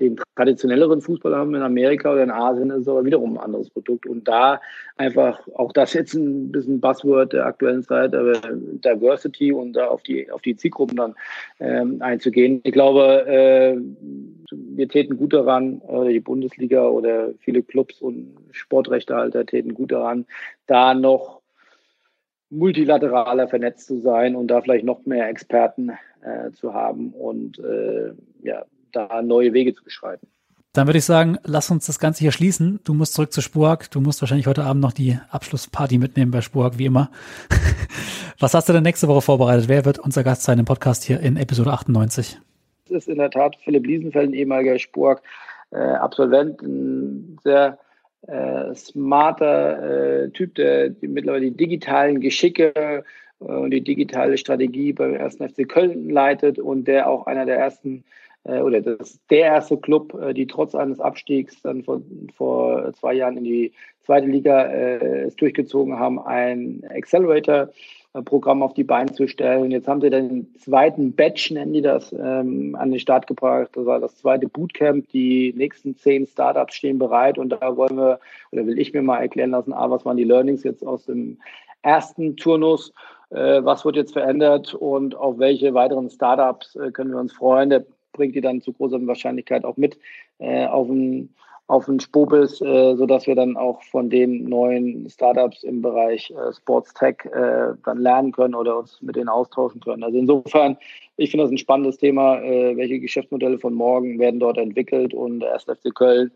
den 0.00 0.16
traditionelleren 0.34 1.00
Fußball 1.00 1.36
haben 1.36 1.54
in 1.54 1.62
Amerika 1.62 2.12
oder 2.12 2.22
in 2.22 2.30
Asien 2.30 2.70
ist 2.70 2.82
es 2.82 2.88
aber 2.88 3.04
wiederum 3.04 3.34
ein 3.34 3.44
anderes 3.44 3.70
Produkt. 3.70 4.06
Und 4.06 4.26
da 4.26 4.60
einfach, 4.96 5.46
auch 5.54 5.72
das 5.72 5.92
jetzt 5.92 6.14
ein 6.14 6.50
bisschen 6.50 6.80
Buzzword 6.80 7.34
der 7.34 7.46
aktuellen 7.46 7.82
Zeit, 7.82 8.14
aber 8.14 8.32
Diversity 8.32 9.52
und 9.52 9.74
da 9.74 9.88
auf 9.88 10.02
die, 10.02 10.30
auf 10.30 10.40
die 10.42 10.56
Zielgruppen 10.56 10.96
dann 10.96 11.14
ähm, 11.60 12.00
einzugehen. 12.00 12.60
Ich 12.64 12.72
glaube, 12.72 13.26
äh, 13.26 13.76
wir 14.50 14.88
täten 14.88 15.16
gut 15.16 15.32
daran, 15.32 15.82
äh, 15.88 16.12
die 16.12 16.20
Bundesliga 16.20 16.88
oder 16.88 17.30
viele 17.38 17.62
Clubs 17.62 18.00
und 18.00 18.36
Sportrechtehalter 18.50 19.44
täten 19.46 19.74
gut 19.74 19.92
daran, 19.92 20.26
da 20.66 20.94
noch 20.94 21.40
multilateraler 22.50 23.46
vernetzt 23.46 23.86
zu 23.86 24.00
sein 24.00 24.34
und 24.34 24.48
da 24.48 24.60
vielleicht 24.60 24.84
noch 24.84 25.06
mehr 25.06 25.28
Experten 25.28 25.92
äh, 26.22 26.50
zu 26.52 26.74
haben 26.74 27.10
und 27.10 27.58
äh, 27.60 28.12
ja, 28.42 28.64
da 28.92 29.22
neue 29.22 29.52
Wege 29.52 29.74
zu 29.74 29.84
beschreiten. 29.84 30.26
Dann 30.72 30.86
würde 30.86 30.98
ich 30.98 31.04
sagen, 31.04 31.36
lass 31.44 31.70
uns 31.70 31.86
das 31.86 31.98
Ganze 31.98 32.20
hier 32.20 32.30
schließen. 32.30 32.78
Du 32.84 32.94
musst 32.94 33.14
zurück 33.14 33.32
zu 33.32 33.40
Spurg. 33.40 33.90
Du 33.90 34.00
musst 34.00 34.22
wahrscheinlich 34.22 34.46
heute 34.46 34.62
Abend 34.62 34.80
noch 34.80 34.92
die 34.92 35.18
Abschlussparty 35.30 35.98
mitnehmen 35.98 36.30
bei 36.30 36.42
Spurg, 36.42 36.78
wie 36.78 36.86
immer. 36.86 37.10
Was 38.38 38.54
hast 38.54 38.68
du 38.68 38.72
denn 38.72 38.84
nächste 38.84 39.08
Woche 39.08 39.20
vorbereitet? 39.20 39.68
Wer 39.68 39.84
wird 39.84 39.98
unser 39.98 40.22
Gast 40.22 40.44
sein 40.44 40.60
im 40.60 40.64
Podcast 40.64 41.02
hier 41.02 41.18
in 41.20 41.36
Episode 41.36 41.72
98? 41.72 42.38
Das 42.88 42.98
ist 42.98 43.08
in 43.08 43.18
der 43.18 43.30
Tat 43.30 43.56
Philipp 43.64 43.84
Liesenfeld, 43.84 44.30
ein 44.30 44.34
ehemaliger 44.34 44.78
Spurg 44.78 45.22
äh, 45.72 45.76
ein 45.76 47.38
sehr 47.42 47.78
äh, 48.26 48.74
smarter 48.74 50.24
äh, 50.24 50.30
Typ, 50.30 50.54
der 50.54 50.90
die 50.90 51.08
mittlerweile 51.08 51.46
die 51.46 51.56
digitalen 51.56 52.20
Geschicke 52.20 52.72
äh, 52.76 53.02
und 53.44 53.70
die 53.70 53.82
digitale 53.82 54.36
Strategie 54.36 54.92
beim 54.92 55.14
1. 55.14 55.36
FC 55.36 55.68
Köln 55.68 56.10
leitet 56.10 56.58
und 56.58 56.84
der 56.86 57.08
auch 57.08 57.26
einer 57.26 57.46
der 57.46 57.58
ersten 57.58 58.04
oder 58.44 58.80
das 58.80 59.20
der 59.28 59.44
erste 59.44 59.76
Club, 59.76 60.14
äh, 60.14 60.32
die 60.32 60.46
trotz 60.46 60.74
eines 60.74 61.00
Abstiegs 61.00 61.60
dann 61.62 61.82
vor, 61.82 62.00
vor 62.34 62.92
zwei 62.94 63.14
Jahren 63.14 63.36
in 63.36 63.44
die 63.44 63.72
zweite 64.00 64.26
Liga 64.26 64.62
äh, 64.64 65.24
es 65.26 65.36
durchgezogen 65.36 65.98
haben, 65.98 66.18
ein 66.18 66.82
Accelerator-Programm 66.88 68.62
auf 68.62 68.74
die 68.74 68.84
Beine 68.84 69.12
zu 69.12 69.28
stellen. 69.28 69.70
Jetzt 69.70 69.86
haben 69.86 70.00
sie 70.00 70.10
den 70.10 70.52
zweiten 70.58 71.12
Batch, 71.12 71.50
nennen 71.50 71.74
die 71.74 71.82
das, 71.82 72.12
ähm, 72.12 72.74
an 72.78 72.90
den 72.90 72.98
Start 72.98 73.26
gebracht. 73.26 73.70
Das 73.74 73.84
war 73.84 74.00
das 74.00 74.16
zweite 74.16 74.48
Bootcamp. 74.48 75.08
Die 75.10 75.52
nächsten 75.56 75.96
zehn 75.96 76.26
Startups 76.26 76.74
stehen 76.74 76.98
bereit 76.98 77.38
und 77.38 77.50
da 77.50 77.76
wollen 77.76 77.96
wir, 77.96 78.20
oder 78.52 78.66
will 78.66 78.78
ich 78.78 78.92
mir 78.94 79.02
mal 79.02 79.18
erklären 79.18 79.50
lassen, 79.50 79.72
A, 79.72 79.90
was 79.90 80.04
waren 80.04 80.16
die 80.16 80.24
Learnings 80.24 80.64
jetzt 80.64 80.84
aus 80.84 81.04
dem 81.04 81.38
ersten 81.82 82.36
Turnus, 82.36 82.92
äh, 83.30 83.62
was 83.62 83.84
wird 83.84 83.96
jetzt 83.96 84.14
verändert 84.14 84.74
und 84.74 85.14
auf 85.14 85.38
welche 85.38 85.74
weiteren 85.74 86.10
Startups 86.10 86.74
äh, 86.76 86.90
können 86.90 87.12
wir 87.12 87.20
uns 87.20 87.32
freuen. 87.32 87.70
Der 87.70 87.84
bringt 88.12 88.34
die 88.34 88.40
dann 88.40 88.60
zu 88.60 88.72
großer 88.72 89.04
Wahrscheinlichkeit 89.06 89.64
auch 89.64 89.76
mit 89.76 89.98
äh, 90.38 90.66
auf 90.66 90.88
den 90.88 91.34
auf 91.70 91.86
den 91.86 92.00
Spobis, 92.00 92.60
äh, 92.60 92.96
sodass 92.96 93.28
wir 93.28 93.36
dann 93.36 93.56
auch 93.56 93.80
von 93.84 94.10
den 94.10 94.48
neuen 94.48 95.08
Startups 95.08 95.62
im 95.62 95.80
Bereich 95.82 96.28
äh, 96.32 96.52
Sports 96.52 96.92
Tech 96.94 97.18
äh, 97.26 97.74
dann 97.84 97.98
lernen 97.98 98.32
können 98.32 98.56
oder 98.56 98.76
uns 98.76 99.00
mit 99.00 99.14
denen 99.14 99.28
austauschen 99.28 99.80
können. 99.80 100.02
Also 100.02 100.18
insofern, 100.18 100.76
ich 101.16 101.30
finde 101.30 101.44
das 101.44 101.52
ein 101.52 101.58
spannendes 101.58 101.96
Thema. 101.98 102.40
Äh, 102.42 102.76
welche 102.76 102.98
Geschäftsmodelle 102.98 103.60
von 103.60 103.72
morgen 103.72 104.18
werden 104.18 104.40
dort 104.40 104.58
entwickelt 104.58 105.14
und 105.14 105.40
der 105.40 105.52
1. 105.52 105.66
FC 105.66 105.94
Köln 105.94 106.32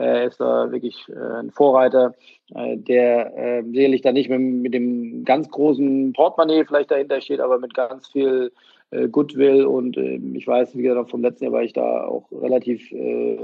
äh, 0.00 0.26
ist 0.26 0.40
da 0.40 0.72
wirklich 0.72 1.06
äh, 1.10 1.40
ein 1.40 1.50
Vorreiter, 1.50 2.14
äh, 2.54 2.78
der 2.78 3.62
sicherlich 3.70 4.00
da 4.00 4.12
nicht 4.12 4.30
mit, 4.30 4.40
mit 4.40 4.72
dem 4.72 5.22
ganz 5.24 5.50
großen 5.50 6.14
Portemonnaie 6.14 6.64
vielleicht 6.64 6.90
dahinter 6.90 7.20
steht, 7.20 7.40
aber 7.40 7.58
mit 7.58 7.74
ganz 7.74 8.08
viel 8.08 8.52
äh, 8.90 9.08
Goodwill 9.08 9.64
und 9.64 9.96
äh, 9.96 10.20
ich 10.34 10.46
weiß, 10.46 10.76
wie 10.76 10.82
gesagt, 10.82 11.10
vom 11.10 11.22
letzten 11.22 11.44
Jahr, 11.44 11.52
weil 11.52 11.66
ich 11.66 11.72
da 11.72 12.06
auch 12.06 12.30
relativ 12.32 12.90
äh, 12.92 13.36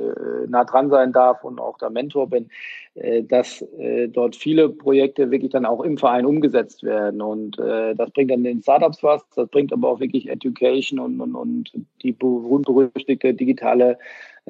nah 0.48 0.64
dran 0.64 0.90
sein 0.90 1.12
darf 1.12 1.44
und 1.44 1.60
auch 1.60 1.78
da 1.78 1.90
Mentor 1.90 2.28
bin, 2.28 2.48
äh, 2.94 3.22
dass 3.22 3.62
äh, 3.78 4.08
dort 4.08 4.36
viele 4.36 4.68
Projekte 4.68 5.30
wirklich 5.30 5.52
dann 5.52 5.66
auch 5.66 5.82
im 5.82 5.98
Verein 5.98 6.26
umgesetzt 6.26 6.82
werden 6.82 7.20
und 7.20 7.58
äh, 7.58 7.94
das 7.94 8.10
bringt 8.10 8.30
dann 8.30 8.44
den 8.44 8.62
Startups 8.62 9.02
was, 9.02 9.22
das 9.34 9.48
bringt 9.48 9.72
aber 9.72 9.88
auch 9.88 10.00
wirklich 10.00 10.28
Education 10.28 10.98
und, 10.98 11.20
und, 11.20 11.34
und 11.34 11.72
die 12.02 12.12
berühmt-berüchtigte 12.12 13.34
digitale 13.34 13.98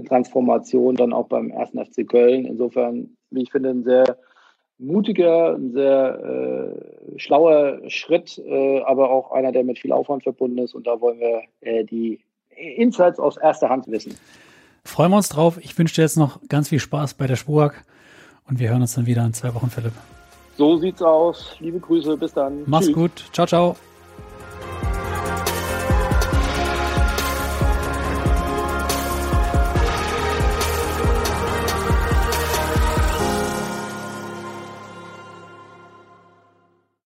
Transformation 0.07 0.97
dann 0.97 1.13
auch 1.13 1.29
beim 1.29 1.51
ersten 1.51 1.85
FC 1.85 2.07
Köln. 2.09 2.47
Insofern, 2.47 3.17
wie 3.31 3.43
ich 3.43 3.53
finde, 3.53 3.71
ein 3.71 3.85
sehr 3.85 4.17
mutiger, 4.79 5.55
ein 5.55 5.73
sehr 5.73 6.75
äh, 7.15 7.19
schlauer 7.19 7.79
Schritt, 7.89 8.39
äh, 8.39 8.81
aber 8.83 9.11
auch 9.11 9.33
einer, 9.33 9.53
der 9.53 9.65
mit 9.65 9.79
viel 9.79 9.93
Aufwand 9.93 10.23
verbunden 10.23 10.59
ist. 10.59 10.75
Und 10.75 10.87
da 10.87 11.01
wollen 11.01 11.19
wir 11.19 11.43
äh, 11.61 11.85
die 11.85 12.21
Insights 12.57 13.19
aus 13.19 13.37
erster 13.37 13.69
Hand 13.69 13.87
wissen. 13.89 14.17
Freuen 14.85 15.11
wir 15.11 15.17
uns 15.17 15.29
drauf. 15.29 15.59
Ich 15.63 15.77
wünsche 15.79 15.95
dir 15.95 16.03
jetzt 16.03 16.17
noch 16.17 16.41
ganz 16.49 16.69
viel 16.69 16.81
Spaß 16.81 17.15
bei 17.15 17.27
der 17.27 17.37
Spurg 17.37 17.85
und 18.49 18.59
wir 18.59 18.71
hören 18.71 18.83
uns 18.83 18.95
dann 18.95 19.07
wieder 19.07 19.25
in 19.25 19.33
zwei 19.33 19.55
Wochen, 19.55 19.71
Philipp. 19.71 19.95
So 20.57 20.77
sieht's 20.77 21.03
aus. 21.03 21.57
Liebe 21.59 21.81
Grüße, 21.81 22.17
bis 22.17 22.33
dann. 22.33 22.63
Mach's 22.67 22.87
Tschüss. 22.87 22.95
gut. 22.95 23.25
Ciao, 23.33 23.47
ciao. 23.47 23.77